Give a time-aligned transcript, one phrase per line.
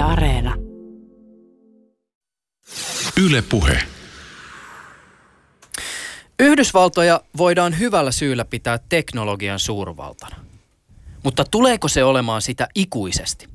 [0.00, 0.54] Yle Areena.
[3.16, 3.82] Yle Puhe.
[6.38, 10.36] Yhdysvaltoja voidaan hyvällä syyllä pitää teknologian suurvaltana.
[11.22, 13.48] Mutta tuleeko se olemaan sitä ikuisesti?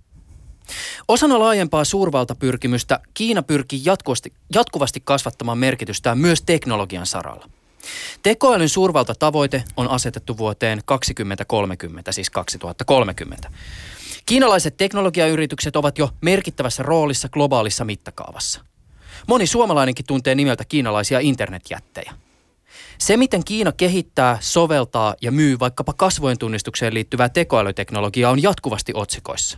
[1.08, 7.49] Osana laajempaa suurvaltapyrkimystä Kiina pyrkii jatkuvasti, jatkuvasti kasvattamaan merkitystään myös teknologian saralla.
[8.23, 13.51] Tekoälyn suurvaltatavoite on asetettu vuoteen 2030, siis 2030.
[14.26, 18.62] Kiinalaiset teknologiayritykset ovat jo merkittävässä roolissa globaalissa mittakaavassa.
[19.27, 22.13] Moni suomalainenkin tuntee nimeltä kiinalaisia internetjättejä.
[22.98, 29.58] Se, miten Kiina kehittää, soveltaa ja myy vaikkapa kasvojen tunnistukseen liittyvää tekoälyteknologiaa, on jatkuvasti otsikoissa.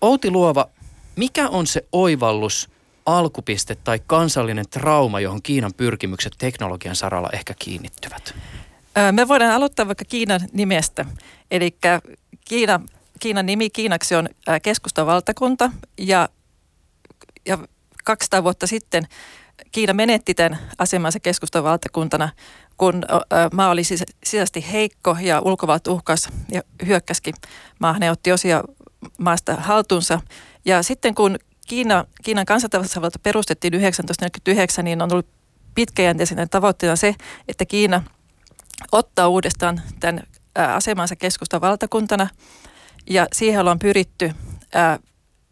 [0.00, 0.68] Outi Luova,
[1.16, 2.68] mikä on se oivallus,
[3.06, 8.34] alkupiste tai kansallinen trauma, johon Kiinan pyrkimykset teknologian saralla ehkä kiinnittyvät?
[9.12, 11.04] Me voidaan aloittaa vaikka Kiinan nimestä.
[11.50, 11.76] Eli
[12.44, 12.80] Kiina,
[13.20, 14.28] Kiinan nimi Kiinaksi on
[14.62, 16.28] keskustavaltakunta ja,
[17.46, 17.58] ja
[18.04, 19.06] 200 vuotta sitten
[19.72, 22.28] Kiina menetti tämän asemansa keskustavaltakuntana,
[22.76, 23.02] kun
[23.52, 27.34] maa oli sisäisesti heikko ja ulkovalta uhkas ja hyökkäskin
[27.78, 28.64] maahan ja otti osia
[29.18, 30.20] maasta haltuunsa.
[30.64, 35.28] Ja sitten kun Kiina, Kiinan kansantasavalta perustettiin 1949, niin on ollut
[35.74, 37.14] pitkäjänteisenä tavoitteena se,
[37.48, 38.02] että Kiina
[38.92, 40.22] ottaa uudestaan tämän
[40.54, 42.28] asemansa keskusta valtakuntana
[43.10, 44.32] ja siihen ollaan pyritty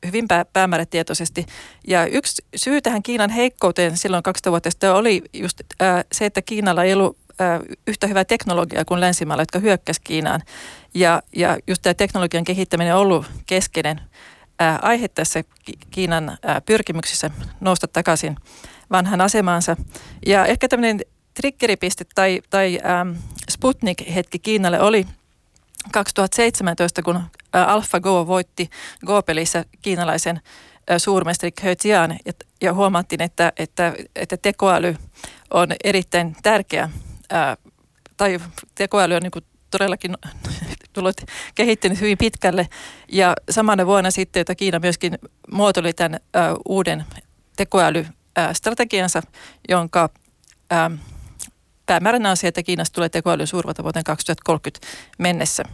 [0.07, 1.47] hyvin päämäärätietoisesti.
[1.89, 5.61] Ja yksi syy tähän Kiinan heikkouteen silloin 2000 vuotta sitten oli just
[6.13, 7.19] se, että Kiinalla ei ollut
[7.87, 10.43] yhtä hyvää teknologiaa kuin länsimailla, jotka hyökkäsi Kiinaan.
[10.95, 14.01] Ja, ja just tämä teknologian kehittäminen on ollut keskeinen
[14.59, 15.45] ää, aihe tässä
[15.91, 17.31] Kiinan ää, pyrkimyksissä
[17.61, 18.37] nousta takaisin
[18.91, 19.77] vanhan asemaansa.
[20.27, 21.01] Ja ehkä tämmöinen
[21.35, 23.17] triggeripiste tai, tai ähm,
[23.51, 25.07] Sputnik-hetki Kiinalle oli
[25.93, 27.21] 2017, kun
[27.53, 28.71] AlphaGo voitti
[29.07, 30.41] Go-pelissä kiinalaisen
[30.99, 32.19] suurmestari He Jian,
[32.61, 34.97] ja, huomattiin, että, että, että tekoäly
[35.51, 36.91] on erittäin tärkeä,
[37.31, 37.57] ää,
[38.17, 38.41] tai
[38.75, 40.15] tekoäly on niin todellakin
[40.93, 41.17] tullut
[41.55, 42.69] kehittynyt hyvin pitkälle.
[43.13, 45.19] Ja samana vuonna sitten, että Kiina myöskin
[45.53, 46.21] muotoili tämän ä,
[46.69, 47.05] uuden
[47.57, 49.23] tekoälystrategiansa,
[49.69, 50.11] jonka
[50.73, 50.91] ä,
[51.87, 54.87] päämääränä on se, että Kiinasta tulee tekoälyn suurvalta vuoteen 2030
[55.19, 55.65] mennessä.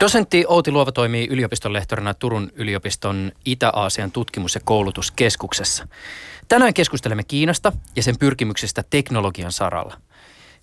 [0.00, 5.88] Dosentti Outi Luova toimii yliopiston lehtorina Turun yliopiston Itä-Aasian tutkimus- ja koulutuskeskuksessa.
[6.48, 10.00] Tänään keskustelemme Kiinasta ja sen pyrkimyksestä teknologian saralla.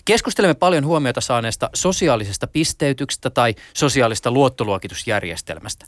[0.06, 5.86] Keskustelemme paljon huomiota saaneesta sosiaalisesta pisteytyksestä tai sosiaalista luottoluokitusjärjestelmästä.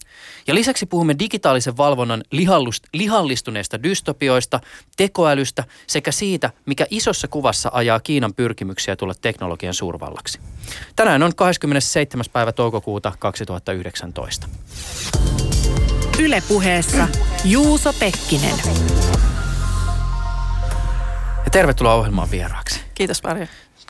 [0.47, 2.23] Ja lisäksi puhumme digitaalisen valvonnan
[2.93, 4.59] lihallistuneista dystopioista,
[4.97, 10.39] tekoälystä sekä siitä, mikä isossa kuvassa ajaa Kiinan pyrkimyksiä tulla teknologian suurvallaksi.
[10.95, 12.25] Tänään on 27.
[12.33, 14.47] päivä toukokuuta 2019.
[16.19, 17.07] Ylepuheessa
[17.45, 18.55] Juuso Pekkinen.
[21.45, 22.79] Ja tervetuloa ohjelmaan vieraaksi.
[22.93, 23.47] Kiitos paljon.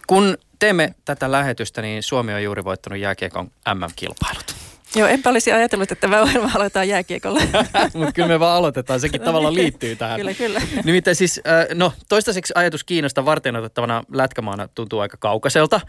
[0.08, 4.56] Kun teemme tätä lähetystä, niin Suomi on juuri voittanut jääkiekon MM-kilpailut.
[4.96, 7.40] Joo, enpä olisi ajatellut, että me ohjelma aloitetaan jääkiekolla.
[7.94, 10.18] Mutta kyllä me vaan aloitetaan, sekin tavallaan liittyy tähän.
[10.20, 10.62] Kyllä, kyllä.
[10.84, 11.42] Nimittäin siis,
[11.74, 15.82] no toistaiseksi ajatus Kiinasta varten otettavana lätkämaana tuntuu aika kaukaiselta.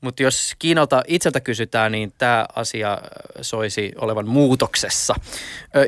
[0.00, 2.98] Mutta jos Kiinalta itseltä kysytään, niin tämä asia
[3.40, 5.14] soisi olevan muutoksessa.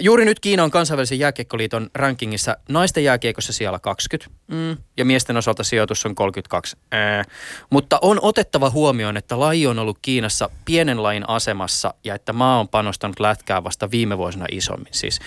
[0.01, 5.65] Juuri nyt Kiina on kansainvälisen jääkiekkoliiton rankingissa naisten jääkiekossa siellä 20 mm, ja miesten osalta
[5.65, 6.77] sijoitus on 32.
[6.93, 7.25] Ää.
[7.71, 12.61] Mutta on otettava huomioon, että laji on ollut Kiinassa pienen lajin asemassa ja että maa
[12.61, 14.95] on panostanut lätkää vasta viime vuosina isommin.
[14.95, 15.19] Siis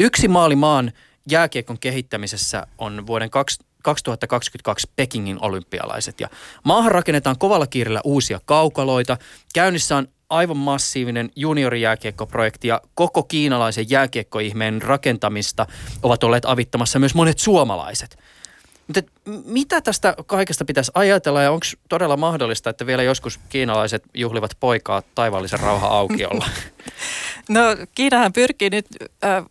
[0.00, 0.92] yksi maali maan
[1.30, 6.20] jääkiekon kehittämisessä on vuoden 20 2022 Pekingin olympialaiset.
[6.20, 6.28] Ja
[6.64, 9.16] maahan rakennetaan kovalla kiireellä uusia kaukaloita.
[9.54, 15.66] Käynnissä on aivan massiivinen juniorijääkiekkoprojekti ja koko kiinalaisen jääkiekkoihmeen rakentamista
[16.02, 18.18] ovat olleet avittamassa myös monet suomalaiset.
[18.86, 19.02] Mutta
[19.44, 25.02] mitä tästä kaikesta pitäisi ajatella ja onko todella mahdollista, että vielä joskus kiinalaiset juhlivat poikaa
[25.14, 26.46] taivaallisen rauha aukiolla?
[27.48, 27.60] No
[27.94, 28.86] Kiinahan pyrkii nyt
[29.24, 29.44] äh,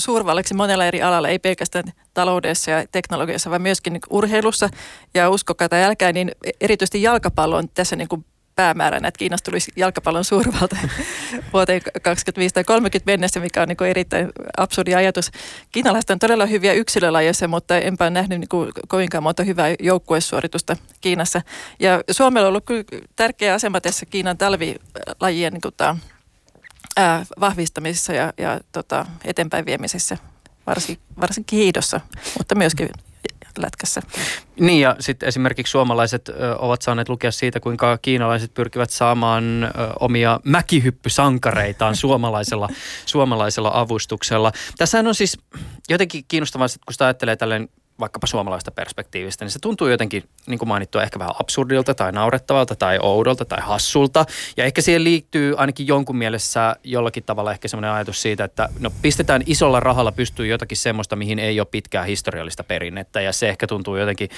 [0.00, 4.68] suurvallaksi monella eri alalla, ei pelkästään taloudessa ja teknologiassa, vaan myöskin niin urheilussa.
[5.14, 6.30] Ja uskokaa tai älkää, niin
[6.60, 8.24] erityisesti jalkapallo on tässä niin kuin
[8.56, 10.76] päämääränä, että Kiinasta tulisi jalkapallon suurvalta
[11.52, 15.30] vuoteen 25 tai 30 mennessä, mikä on niin kuin erittäin absurdi ajatus.
[15.72, 20.76] Kiinalaiset on todella hyviä yksilölajeissa, mutta enpä ole nähnyt niin kuin kovinkaan monta hyvää joukkuesuoritusta
[21.00, 21.42] Kiinassa.
[21.80, 22.84] Ja Suomella on ollut kyllä
[23.16, 25.74] tärkeä asema tässä Kiinan talvilajien niin kuin
[26.96, 30.18] ää, vahvistamisessa ja, ja tota, eteenpäin viemisessä,
[30.66, 32.00] varsin, varsinkin hiidossa,
[32.38, 32.88] mutta myöskin
[33.58, 34.02] lätkässä.
[34.60, 39.68] Niin ja sitten esimerkiksi suomalaiset ö, ovat saaneet lukea siitä, kuinka kiinalaiset pyrkivät saamaan ö,
[40.00, 42.68] omia mäkihyppysankareitaan suomalaisella,
[43.06, 44.52] suomalaisella avustuksella.
[44.78, 45.38] Tässähän on siis
[45.88, 47.68] jotenkin kiinnostavaa, kun sitä ajattelee tälleen
[48.00, 52.76] vaikkapa suomalaista perspektiivistä, niin se tuntuu jotenkin, niin kuin mainittua, ehkä vähän absurdilta tai naurettavalta
[52.76, 54.24] tai oudolta tai hassulta.
[54.56, 58.90] Ja ehkä siihen liittyy ainakin jonkun mielessä jollakin tavalla ehkä semmoinen ajatus siitä, että no
[59.02, 63.20] pistetään isolla rahalla pystyy jotakin semmoista, mihin ei ole pitkää historiallista perinnettä.
[63.20, 64.28] Ja se ehkä tuntuu jotenkin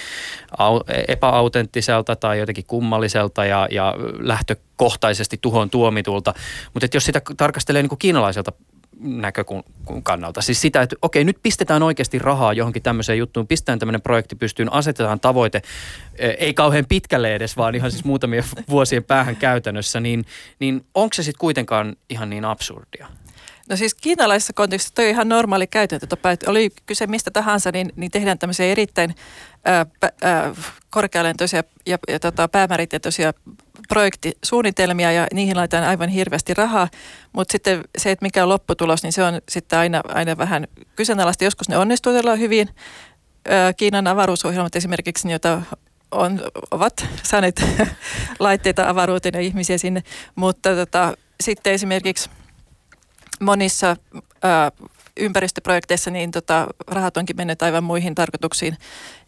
[1.08, 6.34] epäautenttiselta tai jotenkin kummalliselta ja, ja lähtökohtaisesti tuhon tuomitulta.
[6.74, 8.52] Mutta jos sitä tarkastelee niin kuin kiinalaiselta
[9.00, 10.42] näkökannalta.
[10.42, 14.72] Siis sitä, että okei, nyt pistetään oikeasti rahaa johonkin tämmöiseen juttuun, pistetään tämmöinen projekti pystyyn,
[14.72, 15.62] asetetaan tavoite,
[16.38, 20.24] ei kauhean pitkälle edes, vaan ihan siis muutamia vuosien päähän käytännössä, niin,
[20.58, 23.06] niin onko se sitten kuitenkaan ihan niin absurdia?
[23.68, 27.92] No siis kiinalaisessa kontekstissa toi on ihan normaali käytäntötapa, että oli kyse mistä tahansa, niin,
[27.96, 29.14] niin tehdään tämmöisiä erittäin
[29.64, 29.86] ää,
[30.22, 30.54] ää,
[30.90, 33.32] korkealentoisia ja, ja tota, päämääritietoisia
[33.88, 36.88] projektisuunnitelmia ja niihin laitetaan aivan hirveästi rahaa,
[37.32, 40.66] mutta sitten se, että mikä on lopputulos, niin se on sitten aina, aina vähän
[40.96, 41.44] kyseenalaista.
[41.44, 42.68] Joskus ne onnistuu hyvin.
[43.76, 45.62] Kiinan avaruusohjelmat esimerkiksi, joita
[46.10, 46.40] on,
[46.70, 47.64] ovat saaneet
[48.38, 50.02] laitteita avaruuteen ja ihmisiä sinne,
[50.34, 52.30] mutta tota, sitten esimerkiksi
[53.40, 53.96] monissa
[54.42, 54.72] ää,
[55.16, 58.76] ympäristöprojekteissa niin tota, rahat onkin mennyt aivan muihin tarkoituksiin.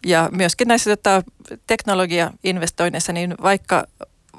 [0.07, 1.23] Ja myöskin näissä tota,
[1.67, 3.87] teknologia-investoinneissa, niin vaikka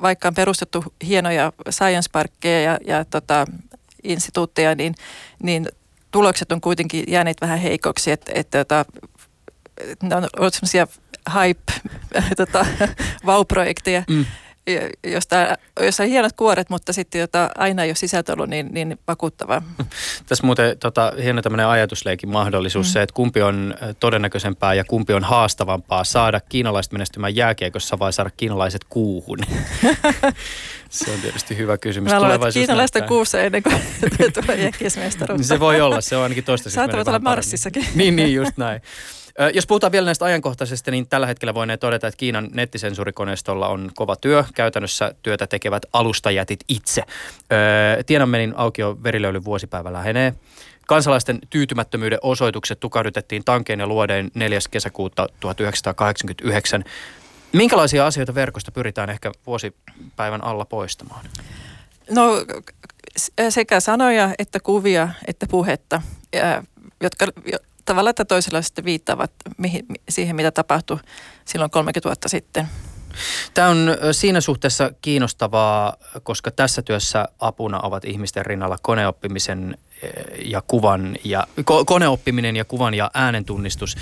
[0.01, 3.45] vaikka on perustettu hienoja science parkkeja ja, ja tota,
[4.03, 4.95] instituutteja, niin,
[5.43, 5.67] niin
[6.11, 8.85] tulokset on kuitenkin jääneet vähän heikoksi, että et, tota,
[10.03, 10.87] ne on ollut semmoisia
[11.33, 11.73] hype,
[12.37, 12.65] tota,
[14.09, 14.25] mm
[15.03, 15.35] josta,
[15.79, 19.61] jossa on hienot kuoret, mutta sitten jota aina ei ole sisältö ollut niin, niin vakuuttavaa.
[20.29, 22.91] Tässä muuten tota, hieno tämmöinen ajatusleikin mahdollisuus mm.
[22.91, 28.29] se, että kumpi on todennäköisempää ja kumpi on haastavampaa saada kiinalaiset menestymään jääkiekossa vai saada
[28.37, 29.39] kiinalaiset kuuhun.
[30.89, 32.13] se on tietysti hyvä kysymys.
[32.13, 33.81] Mä luulen, kiinalaista kuussa ennen kuin
[34.43, 35.47] tulee jääkiesmestaruutta.
[35.47, 37.85] se voi olla, se on ainakin toistaiseksi Saattavat olla Marssissakin.
[37.95, 38.81] niin, niin, just näin.
[39.53, 44.15] Jos puhutaan vielä näistä ajankohtaisista, niin tällä hetkellä voinee todeta, että Kiinan nettisensuurikoneistolla on kova
[44.15, 44.43] työ.
[44.55, 47.03] Käytännössä työtä tekevät alustajätit itse.
[48.05, 50.33] Tiedonmenin aukio verilöylyn vuosipäivä lähenee.
[50.87, 54.59] Kansalaisten tyytymättömyyden osoitukset tukahdutettiin tankeen ja luodeen 4.
[54.71, 56.83] kesäkuuta 1989.
[57.53, 61.25] Minkälaisia asioita verkosta pyritään ehkä vuosipäivän alla poistamaan?
[62.09, 62.45] No
[63.49, 66.01] sekä sanoja että kuvia että puhetta,
[67.01, 67.25] jotka
[67.89, 70.97] tavalla että toisella sitten viittaavat mihin, siihen, mitä tapahtui
[71.45, 72.67] silloin 30 vuotta sitten.
[73.53, 79.77] Tämä on siinä suhteessa kiinnostavaa, koska tässä työssä apuna ovat ihmisten rinnalla koneoppimisen
[80.45, 81.47] ja kuvan ja
[81.85, 83.95] koneoppiminen ja kuvan ja äänentunnistus.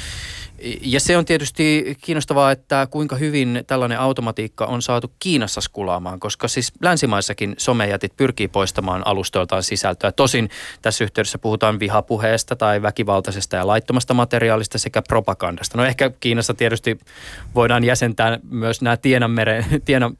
[0.81, 6.47] Ja se on tietysti kiinnostavaa, että kuinka hyvin tällainen automatiikka on saatu Kiinassa skulaamaan, koska
[6.47, 10.11] siis länsimaissakin somejätit pyrkii poistamaan alustoiltaan sisältöä.
[10.11, 10.49] Tosin
[10.81, 15.77] tässä yhteydessä puhutaan vihapuheesta tai väkivaltaisesta ja laittomasta materiaalista sekä propagandasta.
[15.77, 16.97] No ehkä Kiinassa tietysti
[17.55, 20.17] voidaan jäsentää myös nämä Tienanmeren, Tienan,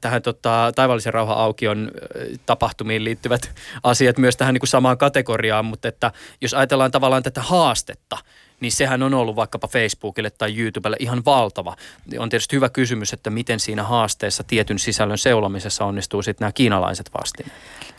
[0.00, 1.90] tähän tota, taivallisen rauhan aukion
[2.46, 3.50] tapahtumiin liittyvät
[3.82, 8.18] asiat myös tähän niin kuin samaan kategoriaan, mutta että jos ajatellaan tavallaan tätä haastetta,
[8.60, 11.76] niin sehän on ollut vaikkapa Facebookille tai YouTubelle ihan valtava.
[12.18, 17.10] On tietysti hyvä kysymys, että miten siinä haasteessa tietyn sisällön seulomisessa onnistuu sitten nämä kiinalaiset
[17.18, 17.52] vastin.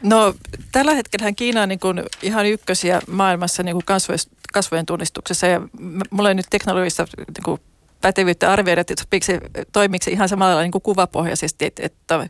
[0.03, 0.33] No
[0.71, 3.99] tällä hetkellä Kiina on niin kuin ihan ykkösiä maailmassa niin kuin
[4.53, 5.61] kasvojen tunnistuksessa ja
[6.09, 7.61] mulla ei nyt teknologista niin kuin
[8.01, 9.33] pätevyyttä arvioida, että sopiksi,
[9.71, 12.29] toimiksi se ihan samalla niin kuin kuvapohjaisesti, että, että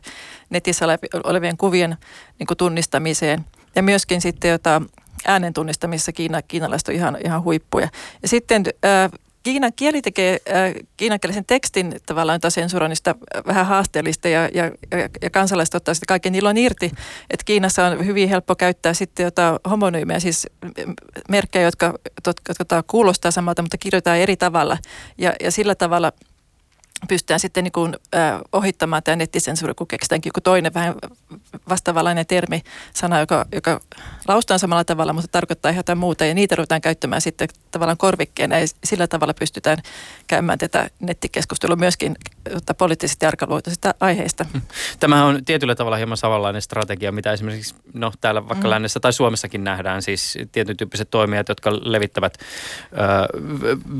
[0.50, 0.86] netissä
[1.24, 1.96] olevien kuvien
[2.38, 3.44] niin kuin tunnistamiseen.
[3.76, 4.82] Ja myöskin sitten jota
[5.26, 7.88] äänen tunnistamisessa Kiina, kiinalaiset on ihan, ihan huippuja.
[8.22, 9.10] Ja sitten äh,
[9.42, 13.14] Kiinan kieli tekee äh, kiinankielisen tekstin tavallaan sensuroinnista
[13.46, 14.64] vähän haasteellista ja, ja,
[15.22, 16.92] ja, kansalaiset ottaa sitä kaiken ilon irti.
[17.30, 20.46] Että Kiinassa on hyvin helppo käyttää sitten jotain homonyymeja, siis
[21.28, 24.78] merkkejä, jotka, jotka, jotka kuulostaa samalta, mutta kirjoitetaan eri tavalla.
[25.18, 26.12] Ja, ja sillä tavalla–
[27.08, 30.94] pystytään sitten niin kuin, äh, ohittamaan tämä nettisensuuri, kun keksitään joku toinen vähän
[31.68, 32.62] vastaavanlainen termi,
[32.94, 33.80] sana, joka, joka
[34.28, 36.24] laustaan samalla tavalla, mutta tarkoittaa ihan jotain muuta.
[36.24, 39.78] Ja niitä ruvetaan käyttämään sitten tavallaan korvikkeena ja sillä tavalla pystytään
[40.26, 42.16] käymään tätä nettikeskustelua myöskin
[42.78, 44.46] poliittisesti arkaluotoisista aiheista.
[45.00, 48.70] Tämä on tietyllä tavalla hieman samanlainen strategia, mitä esimerkiksi no, täällä vaikka mm.
[48.70, 50.02] lännessä tai Suomessakin nähdään.
[50.02, 52.46] Siis tietyn tyyppiset toimijat, jotka levittävät ö,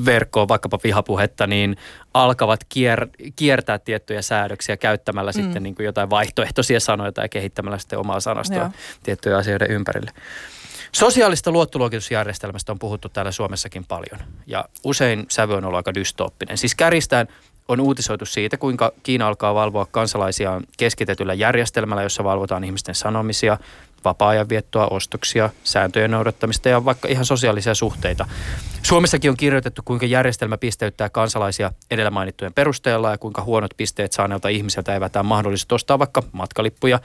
[0.05, 1.77] verkkoon vaikkapa vihapuhetta, niin
[2.15, 5.43] alkavat kier, kiertää tiettyjä säädöksiä käyttämällä mm.
[5.43, 8.71] sitten niin kuin jotain vaihtoehtoisia sanoja tai kehittämällä sitten omaa sanastoa Joo.
[9.03, 10.11] tiettyjen asioiden ympärille.
[10.93, 16.59] Sosiaalista luottoluokitusjärjestelmästä on puhuttu täällä Suomessakin paljon ja usein sävy on ollut aika dystooppinen.
[16.59, 17.27] Siis käristään
[17.71, 23.59] on uutisoitu siitä, kuinka Kiina alkaa valvoa kansalaisiaan keskitetyllä järjestelmällä, jossa valvotaan ihmisten sanomisia,
[24.05, 28.27] vapaa-ajan viettoa, ostoksia, sääntöjen noudattamista ja vaikka ihan sosiaalisia suhteita.
[28.83, 34.49] Suomessakin on kirjoitettu, kuinka järjestelmä pisteyttää kansalaisia edellä mainittujen perusteella ja kuinka huonot pisteet saaneelta
[34.49, 37.01] ihmiseltä evätään mahdollisuus ostaa vaikka matkalippuja,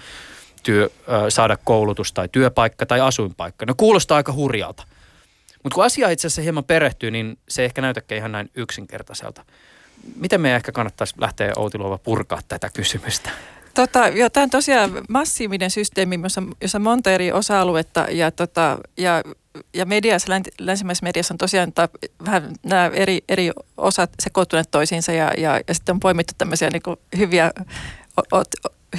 [0.63, 0.89] työ,
[1.29, 3.65] saada koulutus tai työpaikka tai asuinpaikka.
[3.65, 4.83] No kuulostaa aika hurjalta.
[5.63, 9.45] Mutta kun asia itse asiassa hieman perehtyy, niin se ehkä näytäkään ihan näin yksinkertaiselta.
[10.15, 13.29] Miten meidän ehkä kannattaisi lähteä Outi Luova purkaa tätä kysymystä?
[13.73, 19.23] Tota, joo, tämä on tosiaan massiivinen systeemi, jossa, jossa monta eri osa-aluetta ja, tota, ja,
[19.73, 21.89] ja mediassa, länsimaisessa mediassa on tosiaan ta,
[22.25, 26.97] vähän nämä eri, eri osat sekoittuneet toisiinsa ja, ja, ja sitten on poimittu tämmöisiä niin
[27.17, 27.51] hyviä
[28.31, 28.47] ot,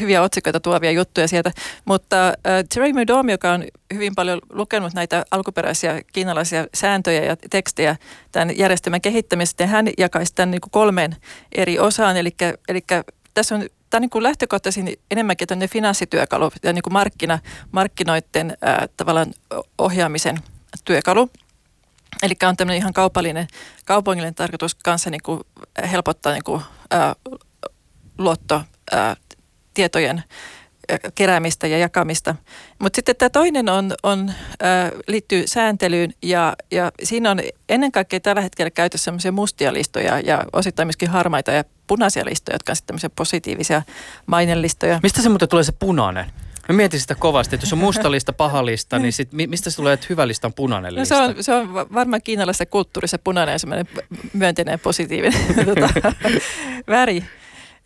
[0.00, 1.52] hyviä otsikoita tuovia juttuja sieltä.
[1.84, 2.34] Mutta äh,
[2.76, 7.96] Jeremy Dom, joka on hyvin paljon lukenut näitä alkuperäisiä kiinalaisia sääntöjä ja tekstejä
[8.32, 11.16] tämän järjestelmän kehittämisestä, hän jakaisi tämän niin kuin kolmeen
[11.52, 12.16] eri osaan.
[12.16, 12.34] Eli,
[12.68, 12.84] eli
[13.34, 17.38] tässä on tämä niin kuin lähtökohtaisin enemmänkin tämmöinen finanssityökalu ja niin kuin markkina,
[17.72, 19.32] markkinoiden ää, tavallaan
[19.78, 20.38] ohjaamisen
[20.84, 21.30] työkalu.
[22.22, 23.46] Eli on tämmöinen ihan kaupallinen,
[23.84, 25.40] kaupallinen tarkoitus kanssa niin kuin
[25.90, 27.14] helpottaa niin kuin, ää,
[28.18, 28.62] luotto,
[28.92, 29.16] ää,
[29.76, 30.22] tietojen
[31.14, 32.34] keräämistä ja jakamista.
[32.78, 34.32] Mutta sitten tämä toinen on, on,
[35.08, 40.44] liittyy sääntelyyn ja, ja siinä on ennen kaikkea tällä hetkellä käytössä sellaisia mustia listoja ja
[40.52, 43.82] osittain myöskin harmaita ja punaisia listoja, jotka on sitten positiivisia
[44.26, 45.00] mainelistoja.
[45.02, 46.24] Mistä se muuten tulee se punainen?
[46.68, 49.76] Mä mietin sitä kovasti, että jos on musta lista, paha lista, niin sit, mistä se
[49.76, 51.14] tulee, että hyvä lista on punainen lista?
[51.14, 53.86] No se, on, se on varmaan kiinalaisessa kulttuurissa punainen semmoinen
[54.32, 56.12] myönteinen ja positiivinen tota,
[56.88, 57.24] väri.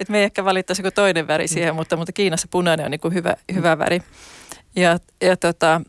[0.01, 3.01] Et me ei ehkä valittaisi joku toinen väri siihen, mutta, mutta Kiinassa punainen on niin
[3.01, 4.03] kuin hyvä, hyvä väri.
[4.77, 5.81] Ja, ja, tota,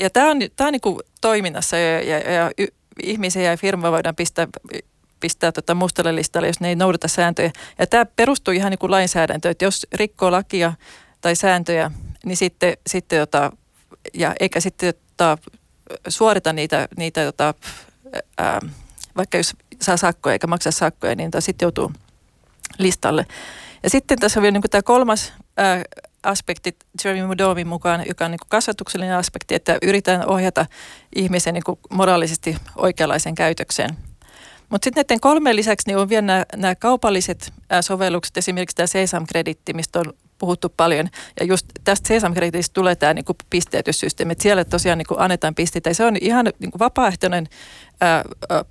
[0.00, 2.66] ja tämä on, tää on niin kuin toiminnassa ja, ja, ja y,
[3.02, 4.46] ihmisiä ja firmoja voidaan pistää
[5.20, 7.50] pistää tota mustalle listalle, jos ne ei noudata sääntöjä.
[7.78, 10.72] Ja tämä perustuu ihan niin kuin lainsäädäntöön, että jos rikkoo lakia
[11.20, 11.90] tai sääntöjä,
[12.24, 13.52] niin sitten, sitten tota,
[14.14, 15.38] ja eikä sitten tota,
[16.08, 17.54] suorita niitä, niitä tota,
[18.38, 18.60] ää,
[19.16, 21.92] vaikka jos saa sakkoja eikä maksa sakkoja, niin tota, sitten joutuu
[22.78, 23.26] listalle.
[23.82, 25.82] Ja sitten tässä on vielä niin tämä kolmas ää,
[26.22, 30.66] aspekti Jeremy Mudomin mukaan, joka on niin kuin kasvatuksellinen aspekti, että yritetään ohjata
[31.16, 33.90] ihmisen niin kuin moraalisesti oikeanlaiseen käytökseen.
[34.68, 39.26] Mutta sitten näiden kolmen lisäksi niin on vielä nämä, kaupalliset ää, sovellukset, esimerkiksi tämä Sesam
[39.26, 41.08] Kreditti, mistä on puhuttu paljon.
[41.40, 45.54] Ja just tästä Sesam Kreditistä tulee tämä niin pisteytyssysteemi, että siellä tosiaan niin kuin annetaan
[45.54, 45.90] pisteitä.
[45.90, 47.46] Ja se on ihan niin kuin vapaaehtoinen
[48.00, 48.64] ää, ää,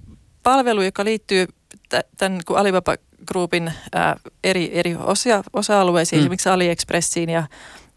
[0.43, 1.47] palvelu, joka liittyy
[1.89, 2.95] tämän niin Alibaba
[3.25, 6.21] Groupin ää, eri, eri osia, osa-alueisiin, mm.
[6.21, 7.43] esimerkiksi AliExpressiin ja,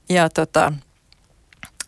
[0.09, 0.73] ja tota,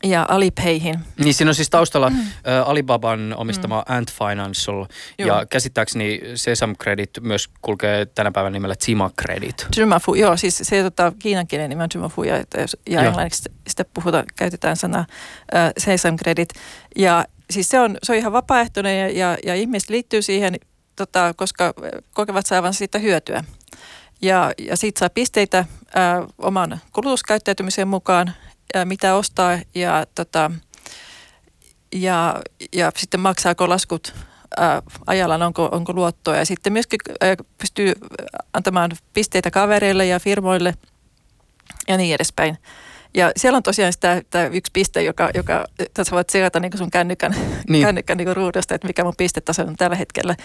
[0.04, 1.00] ja Alipayhin.
[1.18, 2.16] Niin siinä on siis taustalla mm.
[2.46, 3.96] ä, Alibaban omistama mm.
[3.96, 4.86] Ant Financial
[5.18, 5.28] joo.
[5.28, 9.66] ja käsittääkseni Sesam Credit myös kulkee tänä päivänä nimellä Zima Credit.
[9.76, 12.36] Jumafu, joo, siis se tota, kiinankielinen nimi on Jumafu ja,
[12.90, 15.06] ja englanniksi sitä puhutaan, käytetään sanaa
[15.54, 16.48] ä, Sesam Credit.
[16.96, 20.56] Ja siis se on, se on ihan vapaaehtoinen ja, ja, ja ihmiset liittyy siihen,
[20.96, 21.74] tota, koska
[22.12, 23.44] kokevat saavan siitä hyötyä.
[24.22, 28.34] Ja, ja siitä saa pisteitä ää, oman kulutuskäyttäytymisen mukaan
[28.84, 30.50] mitä ostaa ja, tota,
[31.94, 32.40] ja,
[32.72, 34.14] ja sitten maksaako laskut
[34.56, 36.36] ää, ajallaan, onko, onko luottoa.
[36.36, 37.92] Ja sitten myöskin ää, pystyy
[38.52, 40.74] antamaan pisteitä kavereille ja firmoille
[41.88, 42.58] ja niin edespäin.
[43.14, 46.90] Ja siellä on tosiaan sitä, tämä yksi piste, joka, joka tässä voit seurata niin sun
[46.90, 47.34] kännykän,
[47.68, 47.84] niin.
[47.84, 50.36] kännykän niin ruudusta, että mikä mun pistetaso on tällä hetkellä.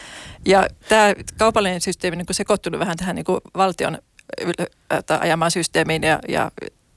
[0.46, 3.98] Ja tämä kaupallinen systeemi niin sekoittunut vähän tähän niin valtion
[5.20, 6.52] ajamaan systeemiin ja, ja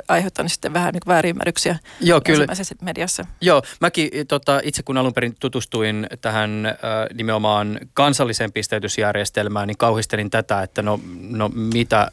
[0.09, 2.47] aiheuttanut sitten vähän niin väärinymmärryksiä Joo, kyllä.
[2.83, 3.25] mediassa.
[3.41, 6.75] Joo, mäkin tota, itse kun alun perin tutustuin tähän äh,
[7.15, 12.11] nimenomaan kansalliseen pisteytysjärjestelmään, niin kauhistelin tätä, että no, no mitä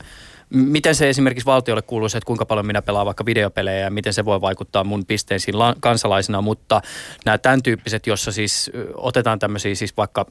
[0.49, 4.13] miten se esimerkiksi valtiolle kuuluu se, että kuinka paljon minä pelaan vaikka videopelejä ja miten
[4.13, 6.81] se voi vaikuttaa mun pisteisiin kansalaisena, mutta
[7.25, 10.25] nämä tämän tyyppiset, jossa siis otetaan tämmöisiä siis vaikka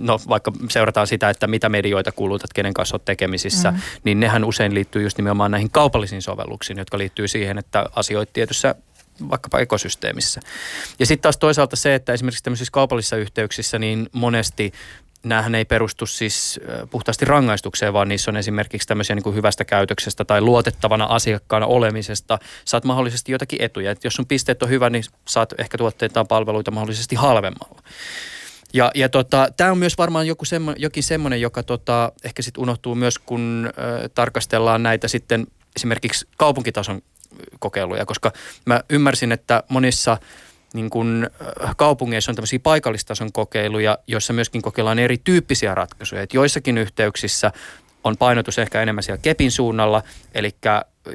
[0.00, 3.78] no vaikka seurataan sitä, että mitä medioita kulutat, kenen kanssa olet tekemisissä, mm.
[4.04, 8.74] niin nehän usein liittyy just nimenomaan näihin kaupallisiin sovelluksiin, jotka liittyy siihen, että asioit tietyssä
[9.30, 10.40] vaikkapa ekosysteemissä.
[10.98, 14.72] Ja sitten taas toisaalta se, että esimerkiksi tämmöisissä kaupallisissa yhteyksissä niin monesti
[15.24, 20.24] näähän ei perustu siis puhtaasti rangaistukseen, vaan niissä on esimerkiksi tämmöisiä niin kuin hyvästä käytöksestä
[20.24, 22.38] tai luotettavana asiakkaana olemisesta.
[22.64, 23.90] Saat mahdollisesti jotakin etuja.
[23.90, 27.82] Et jos sun pisteet on hyvä, niin saat ehkä tuotteita palveluita mahdollisesti halvemmalla.
[28.72, 32.62] Ja, ja tota, tämä on myös varmaan joku semmo, jokin semmoinen, joka tota, ehkä sitten
[32.62, 35.46] unohtuu myös, kun ö, tarkastellaan näitä sitten
[35.76, 37.02] esimerkiksi kaupunkitason
[37.58, 38.32] kokeiluja, koska
[38.64, 40.18] mä ymmärsin, että monissa
[40.76, 41.30] niin kun,
[41.76, 46.22] kaupungeissa on tämmöisiä paikallistason kokeiluja, joissa myöskin kokeillaan erityyppisiä ratkaisuja.
[46.22, 47.52] Et joissakin yhteyksissä
[48.04, 50.02] on painotus ehkä enemmän siellä kepin suunnalla,
[50.34, 50.50] eli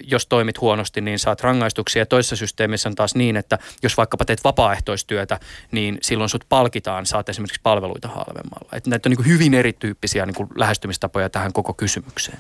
[0.03, 2.05] jos toimit huonosti, niin saat rangaistuksia.
[2.05, 5.39] Toisessa systeemissä on taas niin, että jos vaikkapa teet vapaaehtoistyötä,
[5.71, 8.69] niin silloin sut palkitaan, saat esimerkiksi palveluita halvemmalla.
[8.73, 12.37] Että näitä on niin hyvin erityyppisiä niin lähestymistapoja tähän koko kysymykseen.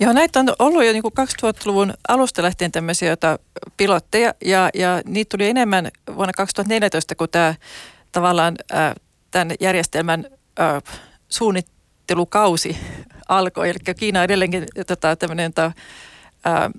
[0.00, 3.38] Joo, näitä on ollut jo niin 2000-luvun alusta lähtien tämmöisiä joita
[3.76, 7.54] pilotteja ja, ja niitä tuli enemmän vuonna 2014, kun tämä
[8.12, 8.94] tavallaan äh,
[9.30, 10.26] tämän järjestelmän
[10.60, 10.82] äh,
[11.28, 12.76] suunnittelukausi
[13.28, 13.68] alkoi.
[13.68, 15.72] Eli Kiina edelleenkin tota, tämmöinen, ää,
[16.44, 16.70] ää,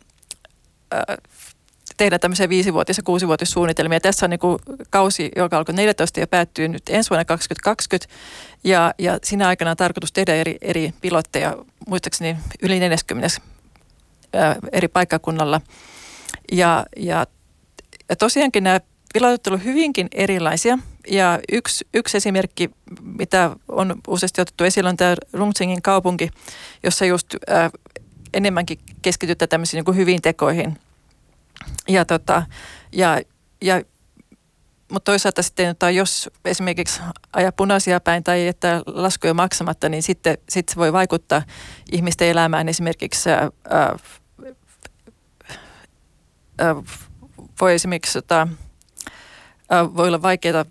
[2.02, 4.00] tehdä tämmöisiä viisivuotis- ja kuusivuotissuunnitelmia.
[4.00, 8.14] Tässä on niin kuin kausi, joka alkoi 14 ja päättyy nyt ensi vuonna 2020.
[8.64, 13.28] Ja, ja siinä aikana on tarkoitus tehdä eri, eri pilotteja, muistaakseni yli 40
[14.34, 15.62] ää, eri paikkakunnalla.
[16.52, 17.26] Ja, ja,
[18.10, 18.80] ja tosiaankin nämä
[19.14, 20.78] pilotit ovat hyvinkin erilaisia.
[21.08, 22.70] Ja yksi, yksi esimerkki,
[23.02, 26.30] mitä on useasti otettu esille, on tämä Rungsingin kaupunki,
[26.84, 27.70] jossa just ää,
[28.34, 30.78] enemmänkin keskitytään tämmöisiin niin kuin hyviin tekoihin.
[31.88, 32.44] Ja, tota,
[32.92, 33.22] ja,
[33.62, 33.82] ja,
[34.92, 37.02] mutta toisaalta sitten, että jos esimerkiksi
[37.34, 41.42] ajaa punaisia päin tai että laskuja maksamatta, niin sitten, sitten se voi vaikuttaa
[41.92, 43.96] ihmisten elämään esimerkiksi ää, ää,
[47.62, 48.48] voi esimerkiksi tota,
[49.96, 50.66] voi olla vaikeaa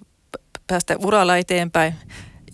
[0.66, 1.94] päästä uralla eteenpäin.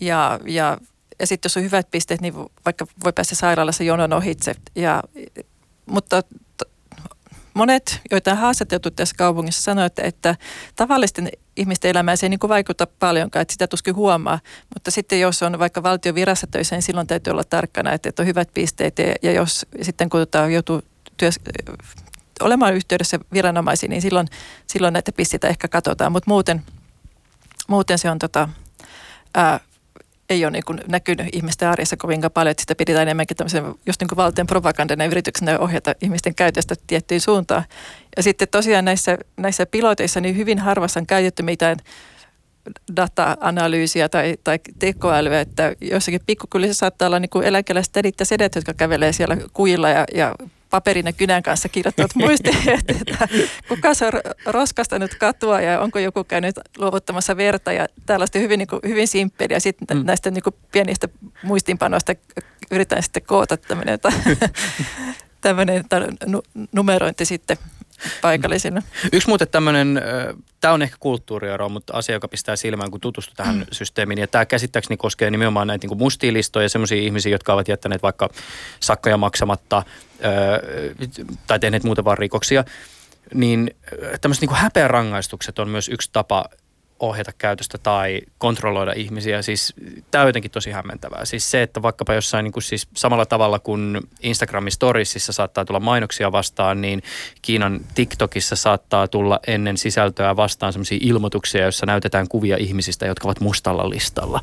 [0.01, 0.77] Ja, ja,
[1.19, 2.33] ja sitten jos on hyvät pisteet, niin
[2.65, 4.55] vaikka voi päästä sairaalassa jonon ohitse.
[4.75, 5.03] Ja,
[5.85, 6.21] mutta
[7.57, 10.35] monet, joita on haastateltu tässä kaupungissa, sanoivat, että, että
[10.75, 14.39] tavallisten ihmisten elämään se ei niin kuin vaikuta paljonkaan, että sitä tuskin huomaa.
[14.75, 18.21] Mutta sitten jos on vaikka valtion virassa töissä, niin silloin täytyy olla tarkkana, että, että
[18.21, 18.99] on hyvät pisteet.
[18.99, 20.81] Ja, ja jos sitten kun tota, joutuu
[21.17, 21.39] työs,
[22.41, 24.27] olemaan yhteydessä viranomaisiin, niin silloin,
[24.67, 26.11] silloin näitä pisteitä ehkä katsotaan.
[26.11, 26.63] Mutta muuten,
[27.67, 28.49] muuten se on tota,
[29.35, 29.59] ää,
[30.29, 34.01] ei ole niin kuin näkynyt ihmisten arjessa kovinkaan paljon, että sitä pidetään enemmänkin tämmöisen just
[34.01, 37.63] niin kuin valtion propagandana yrityksenä ohjata ihmisten käytöstä tiettyyn suuntaan.
[38.17, 41.77] Ja sitten tosiaan näissä, näissä piloteissa niin hyvin harvassa on käytetty mitään
[42.95, 48.73] data-analyysiä tai, tai tekoälyä, että jossakin pikkukylissä saattaa olla niin kuin eläkeläiset ja sedet, jotka
[48.73, 50.35] kävelee siellä kuilla ja, ja
[50.69, 53.27] paperin ja kynän kanssa kirjoittavat muistiet, että
[53.67, 54.13] kuka se on
[54.45, 59.59] roskastanut katua ja onko joku käynyt luovuttamassa verta ja tällaista hyvin, niin kuin, hyvin simppeliä.
[59.59, 60.05] Sitten mm.
[60.05, 61.07] näistä niin kuin pienistä
[61.43, 62.13] muistinpanoista
[62.71, 63.99] yritän sitten koota tämmöinen,
[65.41, 65.85] tämmöinen
[66.71, 67.57] numerointi sitten
[68.21, 68.83] paikallisille.
[69.13, 70.01] Yksi muuten tämmöinen,
[70.61, 73.65] tämä on ehkä kulttuuriero, mutta asia, joka pistää silmään, kun tutustuu tähän mm.
[73.71, 74.19] systeemiin.
[74.19, 78.29] Ja tämä käsittääkseni koskee nimenomaan näitä niin mustia listoja, sellaisia ihmisiä, jotka ovat jättäneet vaikka
[78.79, 79.83] sakkoja maksamatta
[81.47, 82.63] tai tehneet muuten vaan rikoksia.
[83.33, 83.75] Niin
[84.21, 86.45] tämmöiset niin häpeärangaistukset on myös yksi tapa
[86.99, 89.41] ohjata käytöstä tai kontrolloida ihmisiä.
[89.41, 89.73] Siis
[90.11, 91.25] tämä on jotenkin tosi hämmentävää.
[91.25, 95.79] Siis se, että vaikkapa jossain niin kuin siis samalla tavalla kuin Instagramin storiesissa saattaa tulla
[95.79, 97.03] mainoksia vastaan, niin
[97.41, 103.39] Kiinan TikTokissa saattaa tulla ennen sisältöä vastaan sellaisia ilmoituksia, joissa näytetään kuvia ihmisistä, jotka ovat
[103.39, 104.41] mustalla listalla.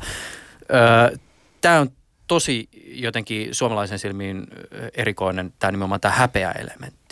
[0.73, 1.17] Öö,
[1.61, 1.89] tämä on
[2.27, 4.47] tosi jotenkin suomalaisen silmiin
[4.93, 7.04] erikoinen tämä nimenomaan tämä häpeä-elementti.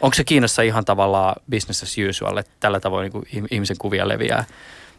[0.00, 4.44] Onko se Kiinassa ihan tavallaan business as usual, että tällä tavoin niin ihmisen kuvia leviää,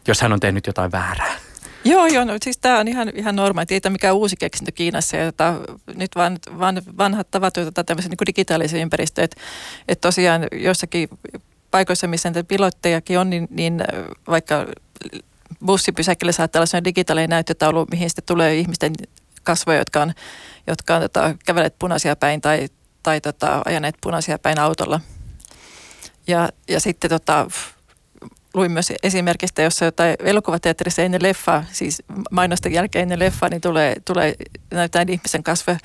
[0.08, 1.36] jos hän on tehnyt jotain väärää?
[1.84, 3.66] Joo, joo, no, siis tämä on ihan, ihan normaali.
[3.70, 5.16] Ei mikään uusi keksintö Kiinassa.
[5.16, 5.54] Jota,
[5.94, 9.24] nyt vaan, vaan vanhat tavat, joita tämmöisen niin digitaalisen ympäristöön.
[9.24, 9.40] Että
[9.88, 11.08] et tosiaan jossakin
[11.70, 13.84] paikoissa, missä näitä pilottejakin on, niin, niin
[14.28, 14.66] vaikka
[15.66, 18.92] bussipysäkillä saattaa olla digitaalinen näyttötaulu, mihin sitten tulee ihmisten
[19.42, 20.12] kasvoja, jotka on,
[20.66, 22.68] jotka on tota, kävelet punaisia päin tai,
[23.06, 25.00] tai tota, ajaneet punaisia päin autolla.
[26.26, 27.46] Ja, ja sitten tota,
[28.54, 33.96] luin myös esimerkistä, jossa jotain elokuvateatterissa ennen leffaa, siis mainosten jälkeen ennen leffaa, niin tulee,
[34.04, 34.34] tulee
[34.70, 35.78] näyttää ihmisen kasve.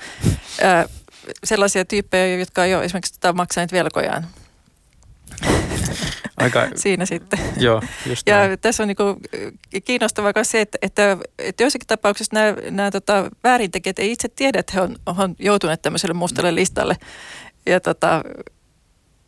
[0.62, 0.88] Ää,
[1.44, 4.26] sellaisia tyyppejä, jotka ei ole esimerkiksi tota maksaneet velkojaan.
[6.36, 7.38] Aika, Siinä sitten.
[7.56, 8.58] Joo, just ja näin.
[8.58, 9.02] tässä on niinku
[9.84, 14.58] kiinnostavaa myös se, että, että, että joissakin tapauksissa nämä, nämä tota, väärintekijät ei itse tiedä,
[14.58, 16.96] että he on, on joutuneet tämmöiselle mustalle listalle.
[17.66, 18.22] Ja tota,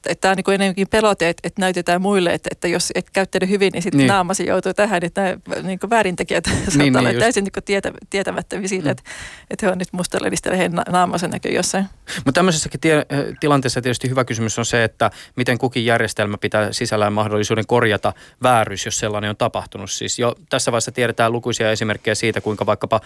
[0.06, 3.48] että tämä on niin enemmänkin pelote, että, että näytetään muille, että, että jos et käyttänyt
[3.48, 4.08] hyvin, niin sitten niin.
[4.08, 8.56] naamasi joutuu tähän, että nämä niin väärintekijät niin, saattaa niin, olla täysin niin tietä, tietämättä
[8.66, 8.90] siitä, mm.
[8.90, 9.02] että,
[9.50, 11.84] että he on nyt mustalla listalla, heidän naamansa näkyy jossain.
[12.16, 13.06] Mutta tämmöisessäkin tie,
[13.40, 18.12] tilanteessa tietysti hyvä kysymys on se, että miten kukin järjestelmä pitää sisällään mahdollisuuden korjata
[18.42, 19.90] vääryys, jos sellainen on tapahtunut.
[19.90, 23.00] Siis jo tässä vaiheessa tiedetään lukuisia esimerkkejä siitä, kuinka vaikkapa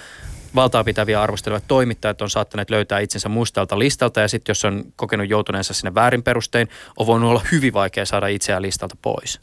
[0.54, 5.28] valtaa pitäviä arvostelevat toimittajat on saattaneet löytää itsensä mustalta listalta ja sitten jos on kokenut
[5.28, 9.40] joutuneensa sinne väärin perustein, on voinut olla hyvin vaikea saada itseään listalta pois.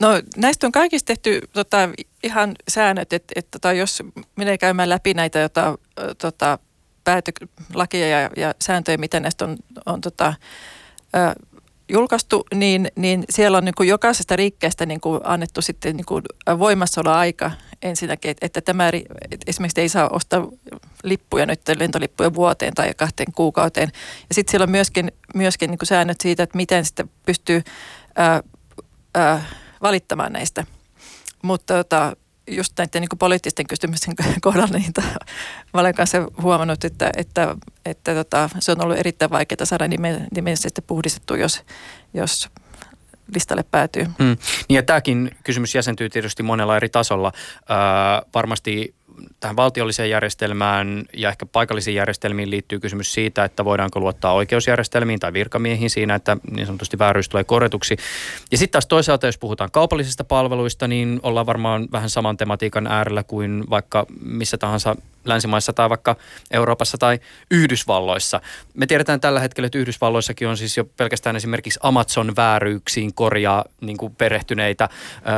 [0.00, 1.88] No näistä on kaikista tehty tota,
[2.22, 4.02] ihan säännöt, että, että tota, jos
[4.36, 5.78] menee käymään läpi näitä jota,
[6.18, 6.58] tota,
[7.04, 10.34] päätö- lakia ja, ja sääntöjä, mitä näistä on, on tota,
[11.16, 11.53] ö,
[11.88, 16.22] julkaistu, niin, niin siellä on niin kuin jokaisesta rikkeestä niin kuin annettu sitten niin kuin
[16.58, 17.50] voimassaoloaika
[17.82, 20.48] ensinnäkin, että, että tämä että esimerkiksi ei saa ostaa
[21.02, 23.90] lippuja nyt lentolippuja vuoteen tai kahteen kuukauteen.
[24.28, 27.62] Ja sitten siellä on myöskin, myöskin niin kuin säännöt siitä, että miten sitten pystyy
[28.16, 28.42] ää,
[29.14, 29.44] ää,
[29.82, 30.64] valittamaan näistä.
[31.42, 32.16] Mutta tota,
[32.46, 34.92] just näiden niin poliittisten kysymysten kohdalla, niin
[35.74, 39.88] mä olen kanssa huomannut, että, että, että tota, se on ollut erittäin vaikeaa saada
[40.34, 41.62] nimellisesti puhdistettu, jos,
[42.14, 42.50] jos
[43.34, 44.04] listalle päätyy.
[44.04, 44.36] Mm.
[44.68, 47.32] Niin ja tämäkin kysymys jäsentyy tietysti monella eri tasolla.
[47.34, 47.76] Öö,
[48.34, 48.94] varmasti
[49.40, 55.32] tähän valtiolliseen järjestelmään ja ehkä paikallisiin järjestelmiin liittyy kysymys siitä, että voidaanko luottaa oikeusjärjestelmiin tai
[55.32, 57.96] virkamiehiin siinä, että niin sanotusti vääryys tulee korjatuksi.
[58.50, 63.22] Ja sitten taas toisaalta, jos puhutaan kaupallisista palveluista, niin ollaan varmaan vähän saman tematiikan äärellä
[63.22, 66.16] kuin vaikka missä tahansa länsimaissa tai vaikka
[66.50, 67.18] Euroopassa tai
[67.50, 68.40] Yhdysvalloissa.
[68.74, 73.96] Me tiedetään tällä hetkellä, että Yhdysvalloissakin on siis jo pelkästään esimerkiksi Amazon vääryyksiin korjaa niin
[73.96, 74.88] kuin perehtyneitä ö,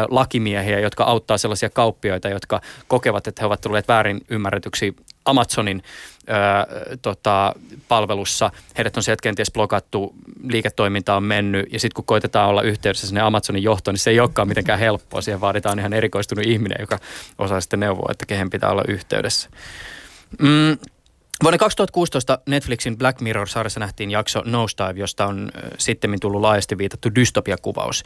[0.08, 6.96] lakimiehiä, jotka auttaa sellaisia kauppioita, jotka kokevat, että he ovat tulleet väärin ymmärretyksi Amazonin ö,
[7.02, 7.54] tota,
[7.88, 8.50] palvelussa.
[8.78, 10.14] Heidät on sieltä kenties blokattu,
[10.48, 14.20] liiketoiminta on mennyt ja sitten kun koitetaan olla yhteydessä sinne Amazonin johtoon, niin se ei
[14.20, 15.20] olekaan mitenkään helppoa.
[15.20, 16.98] Siihen vaaditaan ihan erikoistunut ihminen, joka
[17.38, 19.50] osaa sitten neuvoa, että kehen pitää olla yhteydessä.
[20.38, 20.78] Mm,
[21.42, 28.04] Vuonna 2016 Netflixin Black Mirror-sarjassa nähtiin jakso Nosedive, josta on sitten tullut laajasti viitattu dystopiakuvaus.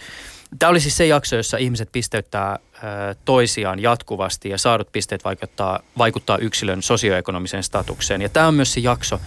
[0.58, 2.58] Tämä oli siis se jakso, jossa ihmiset pisteyttää
[3.24, 8.22] toisiaan jatkuvasti ja saadut pisteet vaikuttaa, vaikuttaa yksilön sosioekonomiseen statukseen.
[8.22, 9.20] Ja tämä on myös se jakso,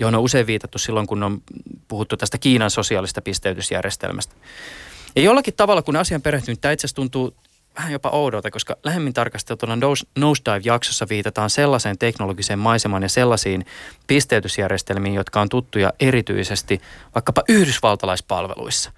[0.00, 1.42] johon on usein viitattu silloin, kun on
[1.88, 4.34] puhuttu tästä Kiinan sosiaalista pisteytysjärjestelmästä.
[5.16, 7.34] Ja jollakin tavalla, kun asian perehtynyt, tämä itse asiassa tuntuu
[7.78, 9.78] vähän jopa oudolta, koska lähemmin tarkasteltuna
[10.18, 13.66] Nosedive-jaksossa viitataan sellaiseen teknologiseen maisemaan ja sellaisiin
[14.06, 16.80] pisteytysjärjestelmiin, jotka on tuttuja erityisesti
[17.14, 18.92] vaikkapa yhdysvaltalaispalveluissa.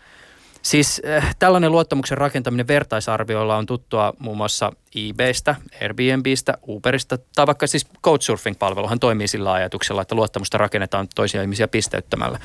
[0.62, 7.66] Siis äh, tällainen luottamuksen rakentaminen vertaisarvioilla on tuttua muun muassa eBaystä, Airbnbistä, Uberista tai vaikka
[7.66, 12.38] siis Couchsurfing-palveluhan toimii sillä ajatuksella, että luottamusta rakennetaan toisia ihmisiä pisteyttämällä.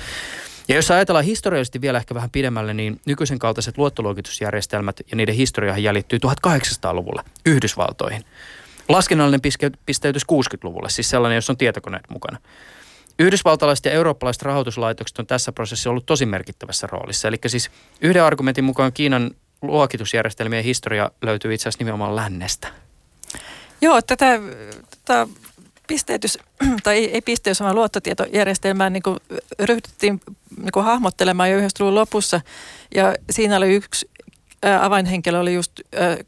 [0.68, 5.84] Ja jos ajatellaan historiallisesti vielä ehkä vähän pidemmälle, niin nykyisen kaltaiset luottoluokitusjärjestelmät ja niiden historiahan
[5.84, 8.26] jäljittyy 1800-luvulle Yhdysvaltoihin.
[8.90, 9.42] Laskennallinen
[9.86, 12.38] pisteytys 60-luvulle, siis sellainen, jos on tietokoneet mukana.
[13.20, 17.28] Yhdysvaltalaiset ja eurooppalaiset rahoituslaitokset on tässä prosessissa ollut tosi merkittävässä roolissa.
[17.28, 22.68] Eli siis yhden argumentin mukaan Kiinan luokitusjärjestelmien historia löytyy itse asiassa nimenomaan lännestä.
[23.82, 24.40] Joo, tätä,
[25.06, 25.28] tätä
[25.88, 26.38] pisteytys,
[26.84, 29.04] tai ei, ei pisteys, vaan luottotietojärjestelmään niin
[29.60, 30.22] ryhdyttiin
[30.58, 32.42] niin hahmottelemaan jo 90-luvun lopussa.
[32.96, 34.10] Ja siinä oli yksi
[34.82, 35.72] avainhenkilö oli just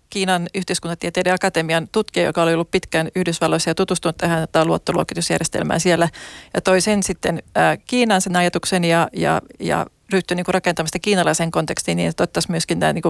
[0.10, 6.10] Kiinan yhteiskuntatieteiden akatemian tutkija, joka oli ollut pitkään Yhdysvalloissa ja tutustunut tähän luottoluokitusjärjestelmään siellä.
[6.54, 7.44] Ja toi sen sitten
[7.86, 12.94] Kiinan sen ajatuksen ja, ja, ja ryhtyi niin rakentamista kiinalaisen kontekstiin niin, että myöskin nämä
[12.94, 13.04] niin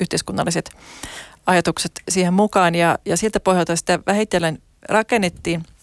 [0.00, 0.70] yhteiskunnalliset
[1.46, 2.74] ajatukset siihen mukaan.
[2.74, 4.58] Ja, ja siltä pohjalta sitä vähitellen
[4.88, 5.62] rakennettiin–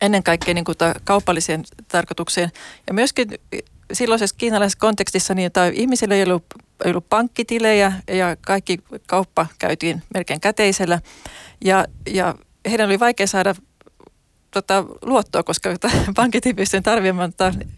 [0.00, 2.50] ennen kaikkea niin kuin kaupalliseen tarkoitukseen.
[2.86, 3.28] Ja myöskin
[3.92, 6.44] silloisessa kiinalaisessa kontekstissa niin, että ihmisillä ei ollut,
[6.84, 11.00] ei ollut pankkitilejä ja kaikki kauppa käytiin melkein käteisellä.
[11.64, 12.34] Ja, ja
[12.70, 13.54] heidän oli vaikea saada
[14.52, 15.70] tota, luottoa, koska
[16.16, 17.32] pankit ei pystynyt arvioimaan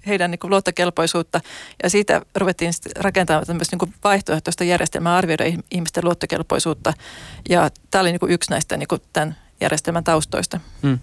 [0.07, 1.41] heidän niin kuin, luottokelpoisuutta.
[1.83, 6.93] Ja siitä ruvettiin rakentamaan tämmöistä niin vaihtoehtoista järjestelmää arvioida ihmisten luottokelpoisuutta.
[7.49, 10.61] Ja tämä oli niin kuin, yksi näistä niin kuin, tämän järjestelmän taustoista.
[10.83, 10.99] Hmm.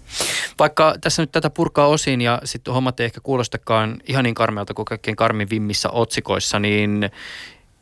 [0.59, 4.73] Vaikka tässä nyt tätä purkaa osin ja sitten hommat ei ehkä kuulostakaan ihan niin karmealta
[4.73, 7.11] kuin kaikkein karmivimmissä otsikoissa, niin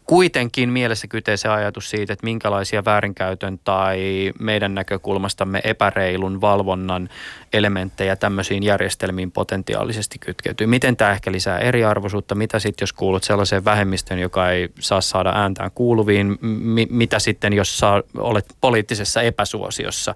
[0.10, 4.00] kuitenkin mielessä kytee se ajatus siitä, että minkälaisia väärinkäytön tai
[4.40, 7.10] meidän näkökulmastamme epäreilun valvonnan
[7.54, 10.68] elementtejä tämmöisiin järjestelmiin potentiaalisesti kytkeytyy.
[10.68, 12.36] Miten tämä ehkä lisää eriarvoisuutta?
[12.36, 16.28] Mitä sitten, jos kuulut sellaiseen vähemmistöön, joka ei saa saada ääntään kuuluviin?
[16.42, 20.16] M- mitä sitten, jos saa, olet poliittisessa epäsuosiossa?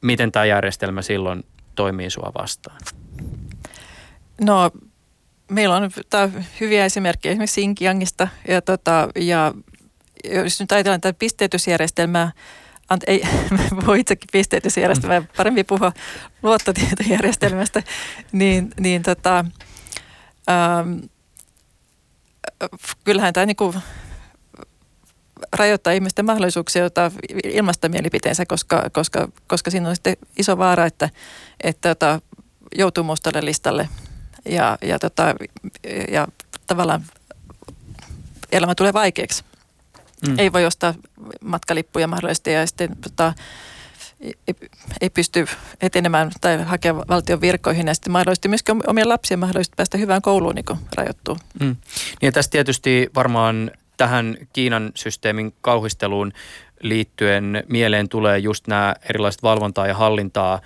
[0.00, 2.78] Miten tämä järjestelmä silloin toimii sua vastaan?
[4.40, 4.70] No
[5.50, 6.28] meillä on tää
[6.60, 9.54] hyviä esimerkkejä esimerkiksi Xinjiangista ja, tota, ja
[10.24, 12.32] jos nyt ajatellaan tätä pisteytysjärjestelmää,
[12.88, 13.22] Ant, ei,
[13.86, 15.92] voi itsekin pisteytysjärjestelmää, parempi puhua
[16.42, 17.82] luottotietojärjestelmästä,
[18.32, 19.44] niin, niin tota,
[20.50, 20.98] ähm,
[23.04, 23.74] kyllähän tämä niinku
[25.52, 27.10] rajoittaa ihmisten mahdollisuuksia ottaa
[27.44, 31.10] ilmaista mielipiteensä, koska, koska, koska siinä on sitten iso vaara, että,
[31.62, 32.20] että tota,
[32.74, 33.88] joutuu mustalle listalle
[34.44, 35.34] ja, ja, tota,
[36.10, 36.28] ja
[36.66, 37.04] tavallaan
[38.52, 39.44] elämä tulee vaikeaksi.
[40.28, 40.38] Mm.
[40.38, 40.94] Ei voi ostaa
[41.44, 43.32] matkalippuja mahdollisesti ja sitten tota,
[44.20, 44.54] ei,
[45.00, 45.46] ei pysty
[45.80, 50.54] etenemään tai hakea valtion virkoihin ja sitten mahdollisesti myöskin omien lapsien mahdollisesti päästä hyvään kouluun
[50.54, 51.36] niin rajoittuu.
[51.60, 51.66] Mm.
[51.66, 51.76] Niin
[52.22, 56.32] ja tässä tietysti varmaan tähän Kiinan systeemin kauhisteluun
[56.80, 60.60] liittyen mieleen tulee just nämä erilaiset valvontaa ja hallintaa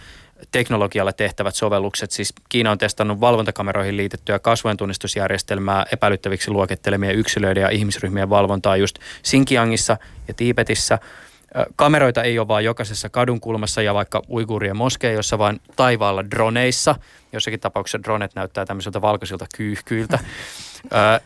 [0.50, 2.10] teknologialla tehtävät sovellukset.
[2.10, 8.98] Siis Kiina on testannut valvontakameroihin liitettyä kasvojen tunnistusjärjestelmää epäilyttäviksi luokittelemien yksilöiden ja ihmisryhmien valvontaa just
[9.24, 9.96] Xinjiangissa
[10.28, 10.98] ja Tiibetissä.
[11.76, 16.94] Kameroita ei ole vain jokaisessa kadunkulmassa ja vaikka uiguurien moskeijossa, vaan taivaalla droneissa.
[17.32, 20.18] Jossakin tapauksessa dronet näyttää tämmöisiltä valkoisilta kyyhkyiltä.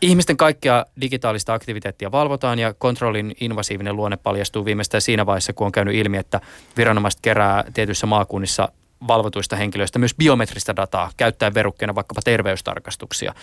[0.01, 5.73] Ihmisten kaikkea digitaalista aktiviteettia valvotaan ja kontrollin invasiivinen luonne paljastuu viimeistään siinä vaiheessa, kun on
[5.73, 6.41] käynyt ilmi, että
[6.77, 8.69] viranomaiset kerää tietyissä maakunnissa
[9.09, 13.35] valvotuista henkilöistä myös biometristä dataa käyttäen verukkeena vaikkapa terveystarkastuksia.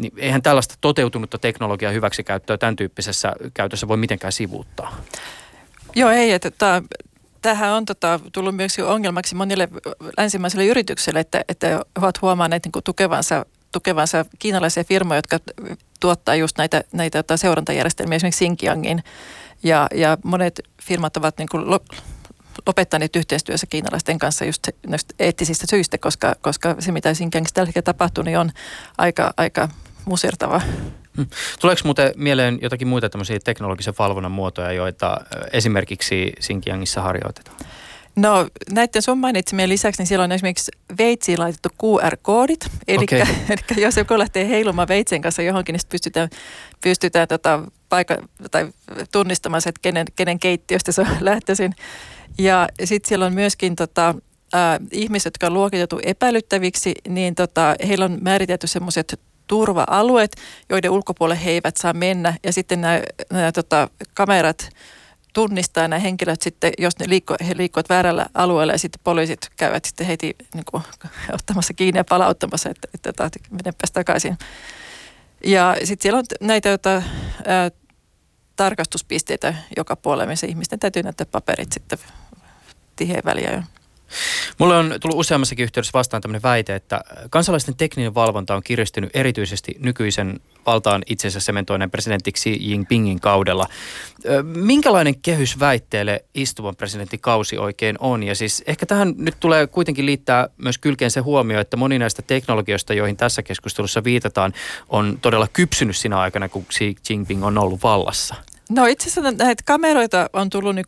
[0.00, 4.96] Niin eihän tällaista toteutunutta teknologiaa hyväksikäyttöä tämän tyyppisessä käytössä voi mitenkään sivuuttaa.
[5.96, 6.32] Joo, ei.
[6.32, 6.82] Että,
[7.42, 9.68] tämähän on tota, tullut myös ongelmaksi monille
[10.18, 15.38] länsimaisille yrityksille, että, että ovat huomanneet niin tukevansa, tukevansa kiinalaisia firmoja, jotka
[16.00, 19.02] tuottaa just näitä, näitä tota, seurantajärjestelmiä esimerkiksi Xinjiangin.
[19.62, 21.64] Ja, ja monet firmat ovat niin kuin
[22.66, 27.84] lopettaneet yhteistyössä kiinalaisten kanssa just näistä eettisistä syistä, koska, koska se mitä Xinjiangissa tällä hetkellä
[27.84, 28.50] tapahtuu, niin on
[28.98, 29.68] aika, aika
[30.04, 30.60] musertava.
[31.16, 31.26] Hmm.
[31.60, 35.16] Tuleeko muuten mieleen jotakin muita tämmöisiä teknologisen valvonnan muotoja, joita
[35.52, 37.56] esimerkiksi Xinjiangissa harjoitetaan?
[38.16, 42.66] No näiden sun mainitsemien lisäksi, niin siellä on esimerkiksi veitsiin laitettu QR-koodit.
[42.88, 43.18] Eli, okay.
[43.50, 46.28] eli jos joku lähtee heilumaan veitsen kanssa johonkin, niin pystytään,
[46.80, 48.16] pystytään tota, paika,
[48.50, 48.68] tai
[49.12, 51.74] tunnistamaan se, että kenen, kenen keittiöstä se on lähtöisin.
[52.38, 54.14] Ja sitten siellä on myöskin tota,
[54.54, 60.36] äh, ihmiset, jotka on luokitettu epäilyttäviksi, niin tota, heillä on määritelty semmoiset turva-alueet,
[60.68, 62.34] joiden ulkopuolelle he eivät saa mennä.
[62.44, 63.00] Ja sitten nämä,
[63.32, 64.68] nämä tota, kamerat
[65.34, 69.84] tunnistaa nämä henkilöt sitten, jos ne liikko, he liikkuvat väärällä alueella ja sitten poliisit käyvät
[69.84, 70.82] sitten heti niin kuin,
[71.32, 74.38] ottamassa kiinni ja palauttamassa, että, että, että menepäs takaisin.
[75.44, 77.02] Ja sitten siellä on näitä jota,
[77.46, 77.70] ää,
[78.56, 81.98] tarkastuspisteitä joka puolella, missä ihmisten täytyy näyttää paperit sitten
[82.96, 83.62] tiheen väliä.
[84.58, 89.76] Mulle on tullut useammassakin yhteydessä vastaan tämmöinen väite, että kansalaisten tekninen valvonta on kiristynyt erityisesti
[89.78, 93.66] nykyisen valtaan itsensä sementoineen presidentti Xi Jinpingin kaudella.
[94.42, 98.22] Minkälainen kehys väitteelle istuvan presidentin kausi oikein on?
[98.22, 102.22] Ja siis ehkä tähän nyt tulee kuitenkin liittää myös kylkeen se huomio, että moni näistä
[102.22, 104.52] teknologioista, joihin tässä keskustelussa viitataan,
[104.88, 108.34] on todella kypsynyt siinä aikana, kun Xi Jinping on ollut vallassa.
[108.70, 110.86] No itse asiassa näitä kameroita on tullut niin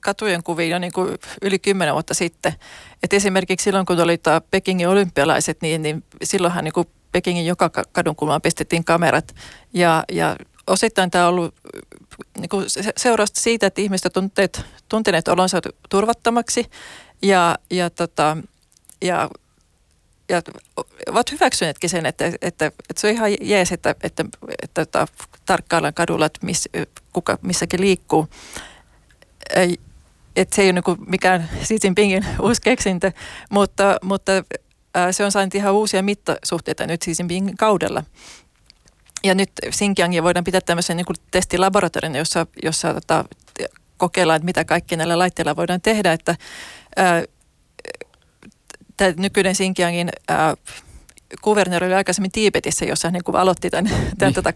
[0.00, 2.52] katujen kuviin jo niin kuin yli kymmenen vuotta sitten.
[3.02, 8.42] Et esimerkiksi silloin, kun oli Pekingin olympialaiset, niin, niin silloinhan niin kuin Pekingin joka kadunkulmaan
[8.42, 9.34] pistettiin kamerat.
[9.72, 11.54] Ja, ja osittain tämä on ollut
[12.38, 14.30] niin kuin seurausta siitä, että ihmiset on
[14.88, 16.70] tunteneet olonsa turvattomaksi
[17.22, 18.36] ja, ja, tota,
[19.02, 19.30] ja
[20.28, 20.42] ja
[21.08, 24.24] ovat hyväksyneetkin sen, että, että, että se on ihan jees, että, että, että,
[24.62, 25.06] että, että
[25.46, 26.68] tarkkaillaan kadulla, että miss,
[27.12, 28.28] kuka missäkin liikkuu
[30.36, 33.12] että se ei ole niin mikään Xi Jinpingin uusi keksintö,
[33.50, 34.32] mutta, mutta
[35.10, 38.02] se on saanut ihan uusia mittasuhteita nyt Xi Jinpingin kaudella.
[39.24, 43.24] Ja nyt Xinjiangia voidaan pitää tämmöisen niin testilaboratorion, jossa, jossa tota,
[43.96, 46.12] kokeillaan, että mitä kaikki näillä laitteilla voidaan tehdä.
[46.12, 46.36] Että,
[48.96, 50.54] tämä nykyinen Xinjiangin ää,
[51.40, 54.34] kuvernööri oli aikaisemmin Tiibetissä, jossa hän niin kuin aloitti tämän, tämän niin.
[54.34, 54.52] tota,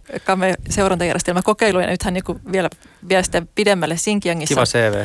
[0.70, 2.70] seurantajärjestelmän kokeilun ja nyt hän niin kuin vielä
[3.08, 4.54] vie sitä pidemmälle Xinjiangissa.
[4.54, 5.04] Kiva CV.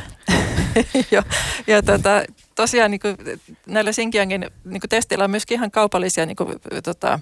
[1.12, 1.23] ja,
[1.67, 2.23] ja tota,
[2.55, 3.17] tosiaan niin kuin,
[3.65, 7.19] näillä Xinjiangin niin kuin testeillä on myöskin ihan kaupallisia niin kuin, tota,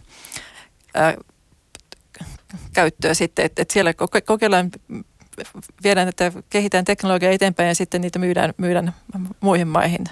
[0.93, 1.17] ää,
[2.73, 3.93] käyttöä sitten, että, että siellä
[4.25, 4.71] kokeillaan
[5.83, 8.93] viedään, että kehitään teknologiaa eteenpäin ja sitten niitä myydään, myydään
[9.39, 10.03] muihin maihin.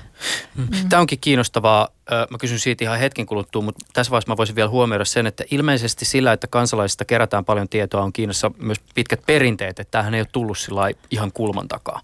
[0.55, 0.63] Mm.
[0.63, 0.89] mm.
[0.89, 1.87] Tämä onkin kiinnostavaa.
[2.29, 5.43] Mä kysyn siitä ihan hetken kuluttua, mutta tässä vaiheessa mä voisin vielä huomioida sen, että
[5.51, 10.21] ilmeisesti sillä, että kansalaisista kerätään paljon tietoa, on Kiinassa myös pitkät perinteet, että tämähän ei
[10.21, 12.01] ole tullut sillä ihan kulman takaa.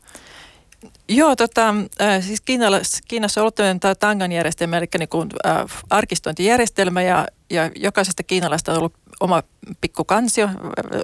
[1.07, 5.65] Joo, tota, äh, siis Kiinassa, Kiinassa on ollut tämä Tangan järjestelmä, eli niin kuin, äh,
[5.89, 9.43] arkistointijärjestelmä, ja, ja jokaisesta kiinalaista on ollut oma
[9.81, 10.49] pikku kansio,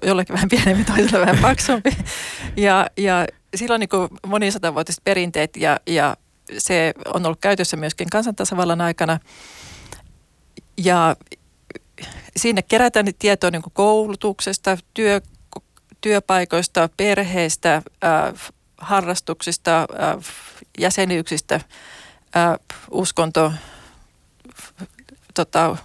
[0.04, 1.98] jollekin vähän pienempi, toisella vähän paksumpi.
[2.58, 6.18] Ja, ja sillä on niin monisatavuotiset perinteet ja, ja
[6.58, 9.20] se on ollut käytössä myöskin kansantasavallan aikana.
[10.78, 11.16] Ja
[12.38, 15.22] sinne kerätään tietoa niin koulutuksesta, työ,
[16.02, 20.26] työpaikoista, perheistä, äh, harrastuksista, äh,
[20.78, 22.60] jäsenyyksistä, äh,
[22.92, 23.54] uskonto,
[25.34, 25.78] tota,